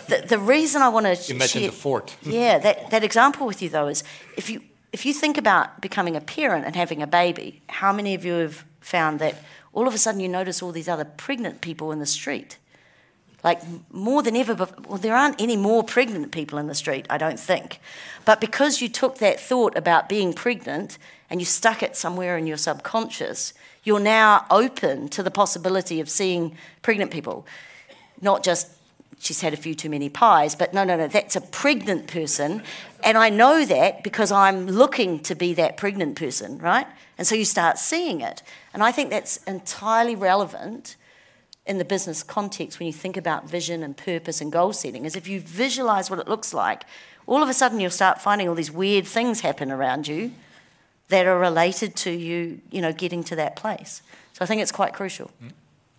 the, 0.08 0.24
the 0.26 0.38
reason 0.38 0.80
I 0.82 0.88
want 0.88 1.06
to 1.06 1.12
imagine 1.34 1.62
share, 1.62 1.70
the 1.70 1.76
fort. 1.76 2.16
yeah, 2.22 2.58
that, 2.58 2.90
that 2.90 3.04
example 3.04 3.46
with 3.46 3.62
you 3.62 3.68
though 3.68 3.88
is 3.88 4.02
if 4.36 4.50
you 4.50 4.62
if 4.92 5.06
you 5.06 5.14
think 5.14 5.38
about 5.38 5.80
becoming 5.80 6.16
a 6.16 6.20
parent 6.20 6.66
and 6.66 6.76
having 6.76 7.02
a 7.02 7.06
baby, 7.06 7.62
how 7.68 7.92
many 7.94 8.14
of 8.14 8.26
you 8.26 8.34
have 8.34 8.64
found 8.82 9.18
that 9.20 9.36
all 9.72 9.88
of 9.88 9.94
a 9.94 9.98
sudden 9.98 10.20
you 10.20 10.28
notice 10.28 10.62
all 10.62 10.72
these 10.72 10.88
other 10.88 11.04
pregnant 11.04 11.60
people 11.60 11.92
in 11.92 11.98
the 11.98 12.06
street. 12.06 12.58
Like 13.42 13.60
more 13.90 14.22
than 14.22 14.36
ever, 14.36 14.54
before. 14.54 14.84
well, 14.86 14.98
there 14.98 15.16
aren't 15.16 15.40
any 15.40 15.56
more 15.56 15.82
pregnant 15.82 16.30
people 16.30 16.58
in 16.58 16.68
the 16.68 16.74
street, 16.74 17.06
I 17.10 17.18
don't 17.18 17.40
think. 17.40 17.80
But 18.24 18.40
because 18.40 18.80
you 18.80 18.88
took 18.88 19.18
that 19.18 19.40
thought 19.40 19.76
about 19.76 20.08
being 20.08 20.32
pregnant 20.32 20.98
and 21.28 21.40
you 21.40 21.44
stuck 21.44 21.82
it 21.82 21.96
somewhere 21.96 22.36
in 22.36 22.46
your 22.46 22.56
subconscious, 22.56 23.52
you're 23.82 23.98
now 23.98 24.46
open 24.50 25.08
to 25.08 25.22
the 25.22 25.30
possibility 25.30 25.98
of 25.98 26.08
seeing 26.08 26.56
pregnant 26.82 27.10
people. 27.10 27.44
Not 28.20 28.44
just 28.44 28.70
she's 29.22 29.40
had 29.40 29.54
a 29.54 29.56
few 29.56 29.74
too 29.74 29.88
many 29.88 30.08
pies, 30.08 30.56
but 30.56 30.74
no, 30.74 30.82
no, 30.82 30.96
no, 30.96 31.06
that's 31.06 31.36
a 31.36 31.40
pregnant 31.40 32.08
person. 32.08 32.60
And 33.04 33.16
I 33.16 33.30
know 33.30 33.64
that 33.64 34.02
because 34.02 34.32
I'm 34.32 34.66
looking 34.66 35.20
to 35.20 35.36
be 35.36 35.54
that 35.54 35.76
pregnant 35.76 36.16
person, 36.16 36.58
right? 36.58 36.88
And 37.16 37.26
so 37.26 37.36
you 37.36 37.44
start 37.44 37.78
seeing 37.78 38.20
it. 38.20 38.42
And 38.74 38.82
I 38.82 38.90
think 38.90 39.10
that's 39.10 39.36
entirely 39.44 40.16
relevant 40.16 40.96
in 41.64 41.78
the 41.78 41.84
business 41.84 42.24
context 42.24 42.80
when 42.80 42.88
you 42.88 42.92
think 42.92 43.16
about 43.16 43.48
vision 43.48 43.84
and 43.84 43.96
purpose 43.96 44.40
and 44.40 44.50
goal 44.50 44.72
setting, 44.72 45.04
is 45.04 45.14
if 45.14 45.28
you 45.28 45.40
visualize 45.40 46.10
what 46.10 46.18
it 46.18 46.26
looks 46.26 46.52
like, 46.52 46.82
all 47.28 47.44
of 47.44 47.48
a 47.48 47.54
sudden 47.54 47.78
you'll 47.78 47.90
start 47.90 48.20
finding 48.20 48.48
all 48.48 48.56
these 48.56 48.72
weird 48.72 49.06
things 49.06 49.42
happen 49.42 49.70
around 49.70 50.08
you 50.08 50.32
that 51.08 51.26
are 51.26 51.38
related 51.38 51.94
to 51.94 52.10
you, 52.10 52.60
you 52.72 52.82
know, 52.82 52.92
getting 52.92 53.22
to 53.22 53.36
that 53.36 53.54
place. 53.54 54.02
So 54.32 54.42
I 54.42 54.46
think 54.46 54.60
it's 54.60 54.72
quite 54.72 54.92
crucial. 54.92 55.30
Mm. 55.40 55.52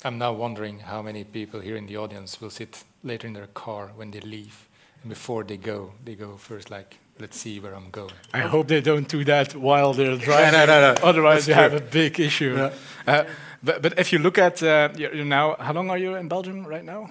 I'm 0.03 0.17
now 0.17 0.33
wondering 0.33 0.79
how 0.79 1.01
many 1.01 1.23
people 1.23 1.61
here 1.61 1.77
in 1.77 1.85
the 1.85 1.95
audience 1.95 2.41
will 2.41 2.49
sit 2.49 2.83
later 3.03 3.27
in 3.27 3.33
their 3.33 3.47
car 3.47 3.91
when 3.95 4.11
they 4.11 4.21
leave, 4.21 4.67
and 5.01 5.09
before 5.09 5.43
they 5.43 5.57
go, 5.57 5.91
they 6.03 6.15
go 6.15 6.37
first 6.37 6.71
like 6.71 6.97
let's 7.19 7.37
see 7.37 7.59
where 7.59 7.75
I'm 7.75 7.89
going. 7.91 8.13
I 8.33 8.41
hope 8.41 8.67
they 8.67 8.81
don't 8.81 9.07
do 9.07 9.23
that 9.25 9.55
while 9.55 9.93
they're 9.93 10.17
driving. 10.17 10.53
no, 10.59 10.65
no, 10.65 10.93
no. 10.93 10.95
Otherwise, 11.03 11.47
you 11.47 11.53
have 11.53 11.73
a 11.73 11.81
big 11.81 12.19
issue. 12.19 12.55
Yeah. 12.57 12.73
Uh, 13.05 13.25
but, 13.61 13.81
but 13.81 13.99
if 13.99 14.11
you 14.11 14.19
look 14.19 14.37
at 14.37 14.61
uh, 14.63 14.89
you 14.95 15.23
now, 15.23 15.55
how 15.59 15.73
long 15.73 15.89
are 15.89 15.97
you 15.97 16.15
in 16.15 16.27
Belgium 16.27 16.65
right 16.65 16.83
now? 16.83 17.09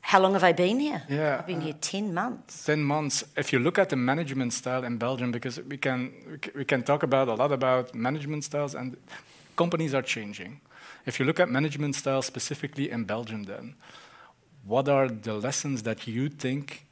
How 0.00 0.20
long 0.20 0.32
have 0.32 0.42
I 0.42 0.52
been 0.52 0.80
here? 0.80 1.02
Yeah, 1.08 1.38
I've 1.38 1.46
been 1.46 1.58
uh, 1.58 1.64
here 1.64 1.74
ten 1.80 2.12
months. 2.12 2.64
Ten 2.64 2.82
months. 2.82 3.24
If 3.36 3.52
you 3.52 3.60
look 3.60 3.78
at 3.78 3.90
the 3.90 3.96
management 3.96 4.52
style 4.52 4.82
in 4.84 4.96
Belgium, 4.96 5.30
because 5.30 5.60
we 5.60 5.76
can 5.76 6.12
we 6.54 6.64
can 6.64 6.82
talk 6.82 7.02
about 7.02 7.28
a 7.28 7.34
lot 7.34 7.52
about 7.52 7.94
management 7.94 8.44
styles, 8.44 8.74
and 8.74 8.96
companies 9.56 9.94
are 9.94 10.02
changing. 10.02 10.60
If 11.06 11.20
you 11.20 11.26
look 11.26 11.38
at 11.40 11.48
management 11.48 11.94
styles 11.94 12.26
specifically 12.26 12.90
in 12.90 13.04
Belgium, 13.04 13.44
then 13.44 13.74
what 14.70 14.88
are 14.88 15.08
the 15.08 15.34
lessons 15.34 15.82
that 15.82 16.06
you 16.06 16.28
think 16.28 16.86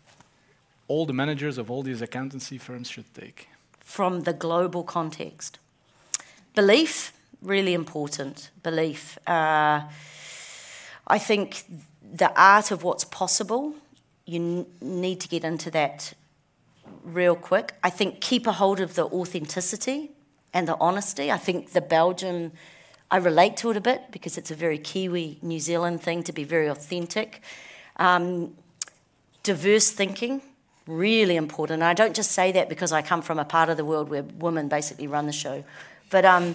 all 0.88 1.06
the 1.06 1.12
managers 1.12 1.58
of 1.58 1.70
all 1.70 1.82
these 1.84 2.02
accountancy 2.02 2.58
firms 2.58 2.90
should 2.90 3.14
take? 3.14 3.48
From 3.78 4.22
the 4.22 4.32
global 4.32 4.82
context. 4.82 5.58
Belief, 6.56 7.12
really 7.40 7.74
important. 7.74 8.50
Belief. 8.64 9.16
Uh, 9.28 9.82
I 11.06 11.18
think 11.18 11.62
the 12.02 12.32
art 12.36 12.72
of 12.72 12.82
what's 12.82 13.04
possible, 13.04 13.74
you 14.26 14.66
need 14.80 15.20
to 15.20 15.28
get 15.28 15.44
into 15.44 15.70
that 15.70 16.14
real 17.04 17.36
quick. 17.36 17.74
I 17.84 17.90
think 17.90 18.20
keep 18.20 18.48
a 18.48 18.52
hold 18.52 18.80
of 18.80 18.94
the 18.94 19.04
authenticity 19.04 20.10
and 20.52 20.66
the 20.66 20.76
honesty. 20.80 21.30
I 21.30 21.38
think 21.38 21.72
the 21.72 21.80
Belgian, 21.80 22.52
I 23.10 23.16
relate 23.16 23.56
to 23.58 23.70
it 23.70 23.76
a 23.76 23.80
bit 23.80 24.10
because 24.10 24.36
it's 24.36 24.50
a 24.50 24.54
very 24.54 24.78
Kiwi, 24.78 25.38
New 25.40 25.60
Zealand 25.60 26.02
thing 26.02 26.22
to 26.24 26.32
be 26.32 26.44
very 26.44 26.66
authentic. 26.66 27.40
Um, 27.96 28.54
diverse 29.42 29.90
thinking, 29.90 30.42
really 30.86 31.36
important. 31.36 31.82
And 31.82 31.88
I 31.88 31.94
don't 31.94 32.14
just 32.14 32.32
say 32.32 32.52
that 32.52 32.68
because 32.68 32.92
I 32.92 33.00
come 33.00 33.22
from 33.22 33.38
a 33.38 33.44
part 33.44 33.70
of 33.70 33.76
the 33.76 33.84
world 33.84 34.10
where 34.10 34.22
women 34.22 34.68
basically 34.68 35.06
run 35.06 35.26
the 35.26 35.32
show. 35.32 35.64
But, 36.10 36.24
um, 36.24 36.54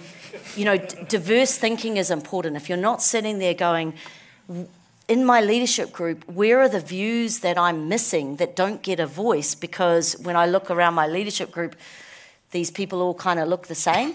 you 0.56 0.64
know, 0.64 0.76
d- 0.76 0.96
diverse 1.08 1.56
thinking 1.58 1.96
is 1.96 2.10
important. 2.10 2.56
If 2.56 2.68
you're 2.68 2.78
not 2.78 3.02
sitting 3.02 3.38
there 3.38 3.54
going, 3.54 3.94
in 5.08 5.24
my 5.24 5.40
leadership 5.40 5.92
group, 5.92 6.26
where 6.28 6.60
are 6.60 6.68
the 6.68 6.80
views 6.80 7.40
that 7.40 7.58
I'm 7.58 7.88
missing 7.88 8.36
that 8.36 8.56
don't 8.56 8.82
get 8.82 9.00
a 9.00 9.06
voice? 9.06 9.54
Because 9.54 10.16
when 10.18 10.36
I 10.36 10.46
look 10.46 10.70
around 10.70 10.94
my 10.94 11.06
leadership 11.06 11.50
group, 11.50 11.76
these 12.50 12.70
people 12.70 13.02
all 13.02 13.14
kind 13.14 13.38
of 13.38 13.48
look 13.48 13.66
the 13.66 13.74
same. 13.74 14.14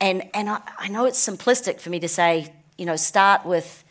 And, 0.00 0.28
and 0.34 0.48
I, 0.48 0.60
I 0.78 0.88
know 0.88 1.06
it's 1.06 1.24
simplistic 1.24 1.80
for 1.80 1.90
me 1.90 2.00
to 2.00 2.08
say, 2.08 2.52
you 2.76 2.86
know, 2.86 2.96
start 2.96 3.46
with 3.46 3.84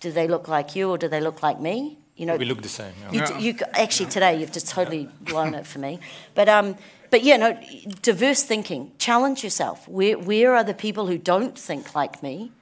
do 0.00 0.10
they 0.10 0.26
look 0.26 0.48
like 0.48 0.74
you 0.74 0.90
or 0.90 0.98
do 0.98 1.08
they 1.08 1.20
look 1.20 1.42
like 1.42 1.60
me? 1.60 1.98
You 2.16 2.26
know, 2.26 2.36
we 2.36 2.44
look 2.44 2.62
the 2.62 2.68
same. 2.68 2.92
Yeah. 3.12 3.38
You, 3.38 3.52
you, 3.52 3.58
actually 3.72 4.10
today 4.10 4.38
you've 4.38 4.52
just 4.52 4.68
totally 4.68 5.08
blown 5.22 5.54
it 5.54 5.66
for 5.66 5.78
me. 5.78 6.00
But 6.34 6.48
um, 6.48 6.76
but 7.10 7.22
yeah, 7.22 7.36
no, 7.36 7.58
diverse 8.02 8.42
thinking. 8.42 8.92
Challenge 8.98 9.42
yourself. 9.42 9.88
Where 9.88 10.18
where 10.18 10.54
are 10.54 10.64
the 10.64 10.74
people 10.74 11.06
who 11.06 11.16
don't 11.16 11.58
think 11.58 11.94
like 11.94 12.22
me? 12.22 12.52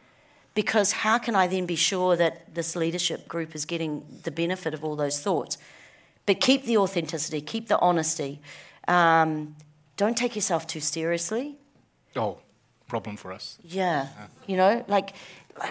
Because 0.54 0.92
how 0.92 1.18
can 1.18 1.34
I 1.34 1.46
then 1.46 1.66
be 1.66 1.76
sure 1.76 2.16
that 2.16 2.54
this 2.54 2.74
leadership 2.76 3.28
group 3.28 3.54
is 3.54 3.64
getting 3.64 4.04
the 4.22 4.30
benefit 4.30 4.74
of 4.74 4.84
all 4.84 4.96
those 4.96 5.20
thoughts? 5.20 5.58
But 6.26 6.40
keep 6.40 6.64
the 6.64 6.76
authenticity, 6.76 7.40
keep 7.40 7.68
the 7.68 7.78
honesty. 7.78 8.40
Um, 8.86 9.56
don't 9.96 10.16
take 10.16 10.34
yourself 10.36 10.66
too 10.66 10.80
seriously. 10.80 11.56
Oh, 12.16 12.38
problem 12.88 13.16
for 13.16 13.32
us. 13.32 13.58
Yeah, 13.62 14.08
yeah. 14.16 14.26
you 14.46 14.56
know, 14.56 14.84
like 14.88 15.14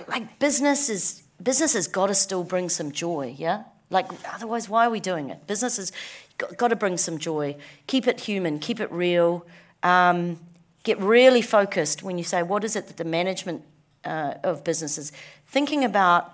like 0.08 0.40
business 0.40 0.90
is 0.90 1.24
business 1.42 1.74
has 1.74 1.88
got 1.88 2.08
to 2.08 2.16
still 2.16 2.44
bring 2.44 2.70
some 2.70 2.92
joy, 2.92 3.36
yeah? 3.38 3.64
Like, 3.90 4.08
otherwise, 4.34 4.68
why 4.68 4.86
are 4.86 4.90
we 4.90 5.00
doing 5.00 5.30
it? 5.30 5.48
Business 5.48 5.78
has 5.78 5.92
got, 6.38 6.70
to 6.70 6.76
bring 6.76 6.98
some 6.98 7.18
joy. 7.18 7.56
Keep 7.88 8.08
it 8.08 8.22
human, 8.22 8.60
keep 8.60 8.80
it 8.80 8.92
real. 8.92 9.46
Um, 9.84 10.40
get 10.84 11.00
really 11.00 11.42
focused 11.42 12.04
when 12.04 12.18
you 12.18 12.24
say, 12.24 12.44
what 12.44 12.64
is 12.64 12.76
it 12.76 12.88
that 12.88 12.98
the 12.98 13.06
management 13.06 13.64
uh, 14.04 14.36
of 14.44 14.64
businesses 14.64 15.12
thinking 15.48 15.84
about 15.84 16.34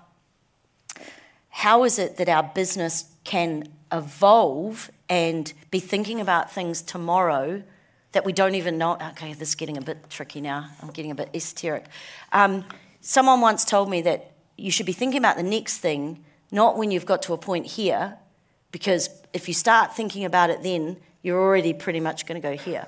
how 1.48 1.84
is 1.84 1.98
it 1.98 2.16
that 2.16 2.28
our 2.28 2.42
business 2.42 3.04
can 3.24 3.68
evolve 3.92 4.90
and 5.08 5.52
be 5.70 5.80
thinking 5.80 6.20
about 6.20 6.52
things 6.52 6.82
tomorrow 6.82 7.62
that 8.14 8.24
we 8.24 8.32
don't 8.32 8.54
even 8.54 8.78
know? 8.78 8.96
Okay, 9.10 9.34
this 9.34 9.50
is 9.50 9.54
getting 9.54 9.76
a 9.76 9.80
bit 9.80 10.08
tricky 10.08 10.40
now. 10.40 10.70
I'm 10.82 10.90
getting 10.90 11.10
a 11.10 11.14
bit 11.14 11.28
esoteric. 11.34 11.84
Um, 12.32 12.64
someone 13.00 13.40
once 13.40 13.64
told 13.64 13.90
me 13.90 14.02
that 14.02 14.32
you 14.56 14.70
should 14.70 14.86
be 14.86 14.92
thinking 14.92 15.18
about 15.18 15.36
the 15.36 15.42
next 15.42 15.78
thing, 15.78 16.24
not 16.50 16.78
when 16.78 16.90
you've 16.90 17.06
got 17.06 17.22
to 17.22 17.32
a 17.32 17.38
point 17.38 17.66
here, 17.66 18.16
because 18.70 19.08
if 19.32 19.46
you 19.48 19.54
start 19.54 19.94
thinking 19.94 20.24
about 20.24 20.50
it 20.50 20.62
then, 20.62 20.96
you're 21.22 21.40
already 21.40 21.72
pretty 21.72 22.00
much 22.00 22.26
going 22.26 22.40
to 22.40 22.48
go 22.48 22.56
here. 22.56 22.86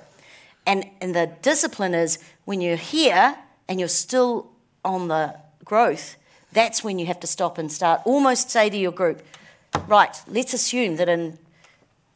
And, 0.67 0.85
and 1.01 1.15
the 1.15 1.31
discipline 1.43 1.95
is 1.95 2.19
when 2.45 2.61
you're 2.61 2.77
here 2.77 3.37
and 3.69 3.79
you're 3.79 3.89
still 3.89 4.51
on 4.85 5.09
the 5.09 5.37
growth, 5.65 6.17
that's 6.53 6.83
when 6.83 6.99
you 6.99 7.07
have 7.07 7.21
to 7.21 7.27
stop 7.27 7.59
and 7.59 7.71
start 7.71 8.01
almost 8.05 8.51
say 8.51 8.71
to 8.71 8.77
your 8.77 8.93
group, 8.93 9.23
right, 9.87 10.17
let's 10.29 10.55
assume 10.55 10.97
that 10.97 11.09
in 11.09 11.39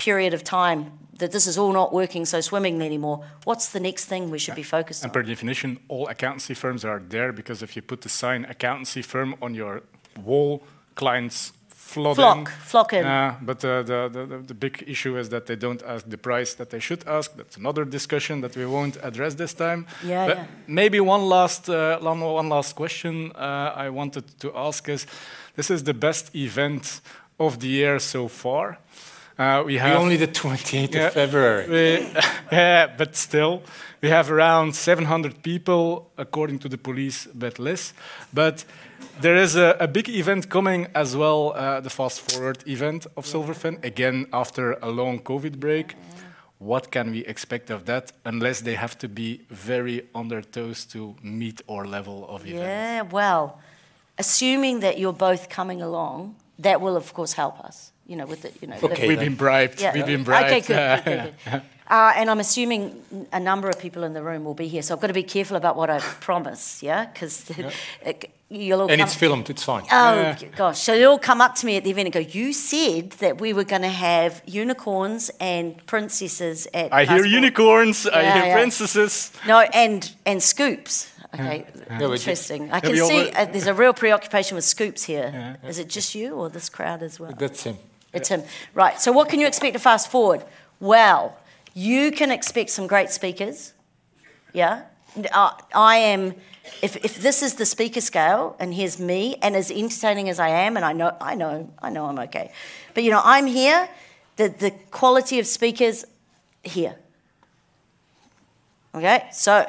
period 0.00 0.34
of 0.34 0.42
time 0.42 0.80
that 1.18 1.30
this 1.32 1.46
is 1.46 1.58
all 1.58 1.72
not 1.72 1.92
working 1.92 2.26
so 2.26 2.40
swimmingly 2.40 2.86
anymore. 2.86 3.18
What's 3.44 3.68
the 3.68 3.80
next 3.80 4.06
thing 4.06 4.30
we 4.30 4.38
should 4.38 4.56
be 4.56 4.62
focused 4.62 5.04
and 5.04 5.10
on? 5.10 5.16
And 5.16 5.26
per 5.26 5.30
definition, 5.34 5.78
all 5.88 6.08
accountancy 6.08 6.54
firms 6.54 6.84
are 6.84 7.00
there 7.08 7.32
because 7.32 7.62
if 7.62 7.76
you 7.76 7.82
put 7.82 8.00
the 8.00 8.08
sign 8.08 8.46
accountancy 8.46 9.02
firm 9.02 9.34
on 9.40 9.54
your 9.54 9.82
wall, 10.24 10.62
clients 10.94 11.52
flood 11.68 12.16
flock, 12.16 12.38
in. 12.38 12.46
Flock 12.46 12.92
in. 12.92 13.04
Uh, 13.04 13.34
but 13.42 13.64
uh, 13.64 13.82
the, 13.82 14.08
the, 14.12 14.38
the, 14.46 14.54
big 14.54 14.84
issue 14.86 15.18
is 15.18 15.28
that 15.28 15.46
they 15.46 15.56
don't 15.56 15.82
ask 15.82 16.08
the 16.08 16.18
price 16.18 16.54
that 16.54 16.70
they 16.70 16.80
should 16.80 17.02
ask. 17.06 17.36
That's 17.36 17.56
another 17.56 17.84
discussion 17.84 18.40
that 18.42 18.56
we 18.56 18.64
won't 18.64 18.96
address 19.02 19.34
this 19.34 19.54
time. 19.54 19.86
Yeah, 20.04 20.26
but 20.28 20.36
yeah. 20.36 20.46
Maybe 20.66 21.00
one 21.00 21.22
last, 21.28 21.68
uh, 21.68 21.98
one 21.98 22.48
last 22.48 22.76
question 22.76 23.32
uh, 23.34 23.84
I 23.86 23.90
wanted 23.90 24.24
to 24.40 24.52
ask 24.56 24.88
is, 24.88 25.06
this 25.56 25.70
is 25.70 25.82
the 25.82 25.94
best 25.94 26.34
event 26.34 27.00
of 27.38 27.58
the 27.58 27.68
year 27.68 27.98
so 27.98 28.28
far. 28.28 28.78
Uh, 29.40 29.62
we 29.64 29.78
have 29.78 29.98
only 29.98 30.18
the 30.18 30.28
28th 30.28 30.94
yeah, 30.94 31.06
of 31.06 31.14
February. 31.14 31.66
We, 31.66 32.06
yeah, 32.52 32.88
but 32.94 33.16
still, 33.16 33.62
we 34.02 34.10
have 34.10 34.30
around 34.30 34.74
700 34.76 35.42
people, 35.42 36.10
according 36.18 36.58
to 36.58 36.68
the 36.68 36.76
police, 36.76 37.26
but 37.32 37.58
less. 37.58 37.94
But 38.34 38.66
there 39.22 39.36
is 39.36 39.56
a, 39.56 39.78
a 39.80 39.88
big 39.88 40.10
event 40.10 40.50
coming 40.50 40.88
as 40.94 41.16
well, 41.16 41.54
uh, 41.54 41.80
the 41.80 41.88
Fast 41.88 42.20
Forward 42.20 42.62
event 42.68 43.06
of 43.16 43.24
Silverfin, 43.24 43.82
again 43.82 44.26
after 44.30 44.72
a 44.82 44.90
long 44.90 45.20
COVID 45.20 45.58
break. 45.58 45.96
What 46.58 46.90
can 46.90 47.10
we 47.10 47.24
expect 47.24 47.70
of 47.70 47.86
that, 47.86 48.12
unless 48.26 48.60
they 48.60 48.74
have 48.74 48.98
to 48.98 49.08
be 49.08 49.40
very 49.48 50.06
on 50.14 50.28
their 50.28 50.42
toes 50.42 50.84
to 50.92 51.16
meet 51.22 51.62
our 51.66 51.86
level 51.86 52.28
of 52.28 52.42
event? 52.44 52.58
Yeah, 52.58 53.02
well, 53.10 53.58
assuming 54.18 54.80
that 54.80 54.98
you're 54.98 55.14
both 55.14 55.48
coming 55.48 55.80
along, 55.80 56.36
that 56.58 56.82
will 56.82 56.94
of 56.94 57.14
course 57.14 57.32
help 57.32 57.58
us 57.60 57.92
you 58.10 58.16
know, 58.16 58.26
with 58.26 58.42
the, 58.42 58.50
you 58.60 58.66
know. 58.66 58.76
Okay, 58.82 59.06
we've 59.06 59.20
been 59.20 59.36
bribed. 59.36 59.80
Yeah. 59.80 59.94
We've 59.94 60.04
been 60.04 60.24
bribed. 60.24 60.46
Okay, 60.46 60.60
good. 60.60 61.04
good, 61.04 61.34
good. 61.52 61.62
Uh, 61.88 62.12
and 62.16 62.28
I'm 62.28 62.40
assuming 62.40 63.00
a 63.32 63.38
number 63.40 63.68
of 63.68 63.78
people 63.78 64.02
in 64.02 64.14
the 64.14 64.22
room 64.22 64.44
will 64.44 64.54
be 64.54 64.66
here, 64.66 64.82
so 64.82 64.94
I've 64.94 65.00
got 65.00 65.08
to 65.08 65.12
be 65.12 65.22
careful 65.22 65.56
about 65.56 65.76
what 65.76 65.90
I 65.90 66.00
promise, 66.00 66.82
yeah, 66.82 67.06
because 67.06 67.50
yeah. 67.56 68.12
you'll 68.48 68.82
all. 68.82 68.90
And 68.90 69.00
it's 69.00 69.14
filmed. 69.14 69.48
It's 69.48 69.62
fine. 69.62 69.84
Oh 69.92 70.14
yeah. 70.14 70.36
gosh! 70.56 70.80
So 70.80 70.92
you'll 70.92 71.18
come 71.20 71.40
up 71.40 71.54
to 71.56 71.66
me 71.66 71.76
at 71.76 71.84
the 71.84 71.90
event 71.90 72.06
and 72.06 72.12
go, 72.12 72.20
"You 72.20 72.52
said 72.52 73.10
that 73.24 73.40
we 73.40 73.52
were 73.52 73.64
going 73.64 73.82
to 73.82 73.88
have 73.88 74.42
unicorns 74.44 75.30
and 75.40 75.84
princesses 75.86 76.66
at." 76.74 76.92
I 76.92 77.04
hear 77.04 77.24
unicorns. 77.24 78.06
Yeah, 78.06 78.18
I 78.18 78.40
hear 78.40 78.54
princesses. 78.54 79.32
No, 79.46 79.60
and 79.60 80.12
and 80.26 80.42
scoops. 80.42 81.12
Okay, 81.32 81.64
interesting. 82.00 82.72
I 82.72 82.80
can 82.80 82.96
see 82.96 83.30
uh, 83.30 83.44
there's 83.46 83.68
a 83.68 83.74
real 83.74 83.92
preoccupation 83.92 84.56
with 84.56 84.64
scoops 84.64 85.04
here. 85.04 85.58
Is 85.64 85.78
it 85.78 85.88
just 85.88 86.14
you 86.14 86.34
or 86.34 86.48
this 86.48 86.68
crowd 86.68 87.02
as 87.02 87.20
well? 87.20 87.32
That's 87.36 87.64
him. 87.64 87.78
It's 88.12 88.28
him. 88.28 88.42
Right. 88.74 89.00
So, 89.00 89.12
what 89.12 89.28
can 89.28 89.40
you 89.40 89.46
expect 89.46 89.74
to 89.74 89.78
fast 89.78 90.10
forward? 90.10 90.44
Well, 90.80 91.36
you 91.74 92.10
can 92.10 92.30
expect 92.30 92.70
some 92.70 92.86
great 92.86 93.10
speakers. 93.10 93.72
Yeah. 94.52 94.82
Uh, 95.32 95.50
I 95.74 95.96
am. 95.96 96.34
If, 96.82 96.96
if 97.04 97.20
this 97.20 97.42
is 97.42 97.54
the 97.54 97.66
speaker 97.66 98.00
scale, 98.00 98.56
and 98.58 98.72
here's 98.72 98.98
me, 98.98 99.36
and 99.42 99.56
as 99.56 99.70
entertaining 99.70 100.28
as 100.28 100.38
I 100.38 100.48
am, 100.48 100.76
and 100.76 100.84
I 100.84 100.92
know, 100.92 101.16
I 101.20 101.34
know, 101.34 101.70
I 101.80 101.90
know, 101.90 102.06
I'm 102.06 102.18
okay. 102.20 102.52
But 102.94 103.04
you 103.04 103.10
know, 103.10 103.20
I'm 103.24 103.46
here. 103.46 103.88
The 104.36 104.48
the 104.48 104.70
quality 104.90 105.38
of 105.38 105.46
speakers 105.46 106.04
here. 106.62 106.96
Okay. 108.94 109.28
So. 109.32 109.66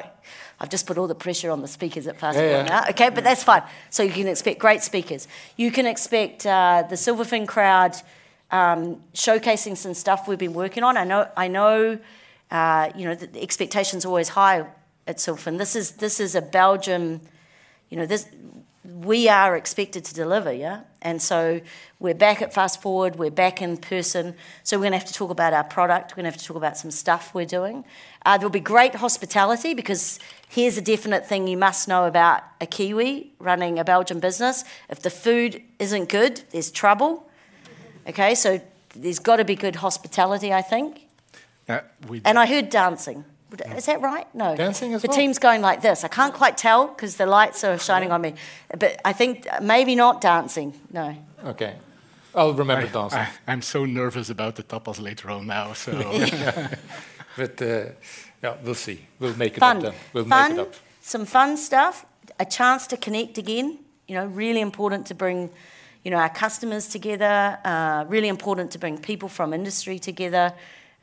I've 0.60 0.68
just 0.68 0.86
put 0.86 0.96
all 0.96 1.08
the 1.08 1.14
pressure 1.16 1.50
on 1.50 1.60
the 1.60 1.66
speakers 1.66 2.06
at 2.06 2.20
Fast 2.20 2.38
yeah, 2.38 2.58
yeah. 2.58 2.62
now. 2.62 2.88
Okay, 2.90 3.10
but 3.10 3.24
that's 3.24 3.42
fine. 3.42 3.64
So 3.90 4.04
you 4.04 4.12
can 4.12 4.28
expect 4.28 4.60
great 4.60 4.80
speakers. 4.80 5.26
You 5.56 5.72
can 5.72 5.86
expect 5.86 6.46
uh, 6.46 6.84
the 6.88 6.94
Silverfin 6.94 7.48
crowd 7.48 7.96
um, 8.52 9.02
showcasing 9.14 9.76
some 9.76 9.94
stuff 9.94 10.28
we've 10.28 10.38
been 10.38 10.54
working 10.54 10.84
on. 10.84 10.96
I 10.96 11.04
know, 11.04 11.28
I 11.36 11.48
know, 11.48 11.98
uh, 12.50 12.90
you 12.94 13.06
know, 13.06 13.14
the, 13.14 13.42
expectations 13.42 14.04
are 14.04 14.08
always 14.08 14.28
high 14.28 14.66
at 15.06 15.16
Silverfin. 15.16 15.58
This 15.58 15.74
is 15.74 15.92
this 15.92 16.20
is 16.20 16.34
a 16.34 16.42
Belgium, 16.42 17.20
you 17.88 17.96
know, 17.96 18.06
this 18.06 18.28
we 18.84 19.28
are 19.28 19.56
expected 19.56 20.04
to 20.04 20.14
deliver, 20.14 20.52
yeah? 20.52 20.80
And 21.02 21.22
so 21.22 21.60
we're 22.00 22.14
back 22.14 22.42
at 22.42 22.52
Fast 22.52 22.82
Forward, 22.82 23.16
we're 23.16 23.30
back 23.30 23.62
in 23.62 23.76
person. 23.76 24.34
So 24.64 24.76
we're 24.76 24.82
going 24.82 24.92
to 24.92 24.98
have 24.98 25.06
to 25.06 25.14
talk 25.14 25.30
about 25.30 25.52
our 25.52 25.64
product, 25.64 26.12
we're 26.12 26.22
going 26.22 26.24
to 26.24 26.30
have 26.32 26.40
to 26.40 26.44
talk 26.44 26.56
about 26.56 26.76
some 26.76 26.90
stuff 26.90 27.32
we're 27.32 27.46
doing. 27.46 27.84
Uh, 28.26 28.38
there'll 28.38 28.50
be 28.50 28.60
great 28.60 28.96
hospitality 28.96 29.72
because 29.72 30.18
here's 30.48 30.76
a 30.76 30.82
definite 30.82 31.26
thing 31.26 31.46
you 31.46 31.56
must 31.56 31.86
know 31.86 32.06
about 32.06 32.42
a 32.60 32.66
Kiwi 32.66 33.32
running 33.38 33.78
a 33.78 33.84
Belgian 33.84 34.18
business. 34.18 34.64
If 34.88 35.00
the 35.00 35.10
food 35.10 35.62
isn't 35.78 36.08
good, 36.08 36.42
there's 36.50 36.70
trouble. 36.72 37.28
Okay, 38.08 38.34
so 38.34 38.60
there's 38.94 39.18
got 39.18 39.36
to 39.36 39.44
be 39.44 39.54
good 39.54 39.76
hospitality, 39.76 40.52
I 40.52 40.62
think. 40.62 41.06
Uh, 41.68 41.80
and 42.24 42.38
I 42.38 42.46
heard 42.46 42.68
dancing. 42.70 43.24
Is 43.76 43.86
that 43.86 44.00
right? 44.00 44.26
No. 44.34 44.56
Dancing 44.56 44.94
as 44.94 45.02
the 45.02 45.08
well? 45.08 45.16
team's 45.16 45.38
going 45.38 45.60
like 45.60 45.82
this. 45.82 46.04
I 46.04 46.08
can't 46.08 46.32
quite 46.32 46.56
tell 46.56 46.88
because 46.88 47.16
the 47.16 47.26
lights 47.26 47.64
are 47.64 47.78
shining 47.78 48.10
on 48.10 48.20
me. 48.22 48.34
But 48.78 49.00
I 49.04 49.12
think 49.12 49.46
maybe 49.60 49.94
not 49.94 50.20
dancing. 50.20 50.72
No. 50.90 51.14
Okay. 51.44 51.74
I'll 52.34 52.54
remember 52.54 52.86
I, 52.86 52.90
dancing. 52.90 53.18
I, 53.46 53.52
am 53.52 53.60
so 53.60 53.84
nervous 53.84 54.30
about 54.30 54.56
the 54.56 54.62
tapas 54.62 55.00
later 55.00 55.30
on 55.30 55.46
now. 55.46 55.74
So. 55.74 55.92
but 57.36 57.60
uh, 57.60 57.84
yeah, 58.42 58.56
we'll 58.64 58.74
see. 58.74 59.00
We'll 59.18 59.36
make 59.36 59.56
it 59.56 59.60
fun. 59.60 59.76
up 59.78 59.82
then. 59.82 59.94
We'll 60.14 60.24
fun, 60.24 60.56
make 60.56 60.58
it 60.58 60.68
up. 60.68 60.74
Some 61.02 61.26
fun 61.26 61.56
stuff. 61.58 62.06
A 62.40 62.46
chance 62.46 62.86
to 62.86 62.96
connect 62.96 63.36
again. 63.36 63.78
You 64.08 64.14
know, 64.14 64.26
really 64.26 64.60
important 64.60 65.06
to 65.08 65.14
bring 65.14 65.50
you 66.04 66.10
know, 66.10 66.16
our 66.16 66.28
customers 66.28 66.88
together, 66.88 67.58
uh, 67.64 68.04
really 68.08 68.28
important 68.28 68.70
to 68.72 68.78
bring 68.78 68.98
people 68.98 69.28
from 69.28 69.52
industry 69.52 69.98
together. 69.98 70.52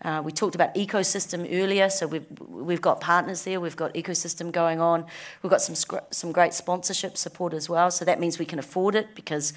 Uh, 0.01 0.21
we 0.23 0.31
talked 0.31 0.55
about 0.55 0.73
ecosystem 0.75 1.47
earlier, 1.51 1.89
so 1.89 2.07
we've, 2.07 2.25
we've 2.47 2.81
got 2.81 3.01
partners 3.01 3.43
there, 3.43 3.59
we've 3.59 3.75
got 3.75 3.93
ecosystem 3.95 4.51
going 4.51 4.79
on, 4.79 5.05
we've 5.41 5.49
got 5.49 5.62
some, 5.62 5.75
some 6.09 6.31
great 6.31 6.53
sponsorship 6.53 7.17
support 7.17 7.53
as 7.53 7.67
well, 7.67 7.91
so 7.91 8.05
that 8.05 8.19
means 8.19 8.39
we 8.39 8.45
can 8.45 8.59
afford 8.59 8.95
it 8.95 9.13
because 9.13 9.51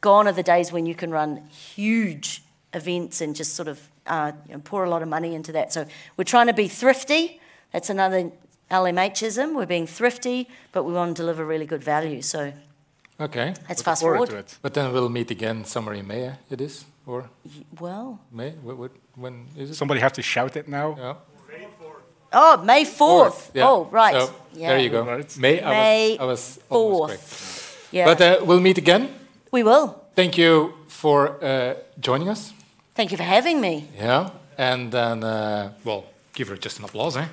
gone 0.00 0.28
are 0.28 0.32
the 0.32 0.42
days 0.42 0.70
when 0.70 0.86
you 0.86 0.94
can 0.94 1.10
run 1.10 1.38
huge 1.48 2.44
events 2.74 3.20
and 3.20 3.34
just 3.34 3.54
sort 3.54 3.66
of 3.66 3.88
uh, 4.06 4.32
you 4.46 4.54
know, 4.54 4.60
pour 4.60 4.84
a 4.84 4.90
lot 4.90 5.02
of 5.02 5.08
money 5.08 5.34
into 5.34 5.50
that. 5.52 5.72
So 5.72 5.84
we're 6.16 6.24
trying 6.24 6.46
to 6.46 6.52
be 6.52 6.68
thrifty, 6.68 7.40
that's 7.72 7.90
another 7.90 8.30
LMHism, 8.70 9.56
we're 9.56 9.66
being 9.66 9.86
thrifty, 9.86 10.48
but 10.70 10.84
we 10.84 10.92
want 10.92 11.16
to 11.16 11.22
deliver 11.22 11.44
really 11.44 11.66
good 11.66 11.82
value, 11.82 12.22
so 12.22 12.52
Okay. 13.20 13.54
Let's 13.68 13.82
fast 13.82 14.02
forward. 14.02 14.28
forward. 14.28 14.46
But 14.62 14.74
then 14.74 14.92
we'll 14.92 15.08
meet 15.08 15.30
again 15.30 15.64
somewhere 15.64 15.94
in 15.94 16.06
May, 16.06 16.32
it 16.50 16.60
is? 16.60 16.84
Or? 17.06 17.28
Well. 17.80 18.20
May? 18.30 18.50
What, 18.50 18.76
what, 18.76 18.90
when 19.16 19.46
is 19.56 19.70
it? 19.70 19.74
Somebody 19.74 20.00
have 20.00 20.12
to 20.12 20.22
shout 20.22 20.56
it 20.56 20.68
now. 20.68 20.96
Yeah. 20.96 21.14
Oh, 22.32 22.62
May 22.62 22.84
4th. 22.84 23.50
Yeah. 23.54 23.66
Oh, 23.66 23.88
right. 23.90 24.14
So, 24.14 24.34
yeah. 24.52 24.68
There 24.68 24.78
you 24.78 24.90
go. 24.90 25.02
Right. 25.02 25.38
May, 25.38 25.60
May 25.60 26.18
I 26.18 26.24
was, 26.24 26.60
I 26.70 26.74
was 26.74 27.10
4th. 27.10 27.88
Yeah. 27.90 28.04
But 28.04 28.20
uh, 28.20 28.44
we'll 28.44 28.60
meet 28.60 28.78
again. 28.78 29.08
We 29.50 29.62
will. 29.62 30.04
Thank 30.14 30.36
you 30.36 30.74
for 30.88 31.42
uh, 31.42 31.74
joining 31.98 32.28
us. 32.28 32.52
Thank 32.94 33.10
you 33.10 33.16
for 33.16 33.22
having 33.22 33.60
me. 33.60 33.88
Yeah. 33.96 34.30
And 34.58 34.92
then, 34.92 35.24
uh, 35.24 35.72
well, 35.84 36.04
give 36.34 36.48
her 36.48 36.56
just 36.56 36.78
an 36.78 36.84
applause, 36.84 37.16
eh? 37.16 37.26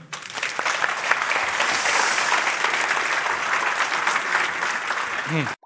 Hmm. 5.28 5.65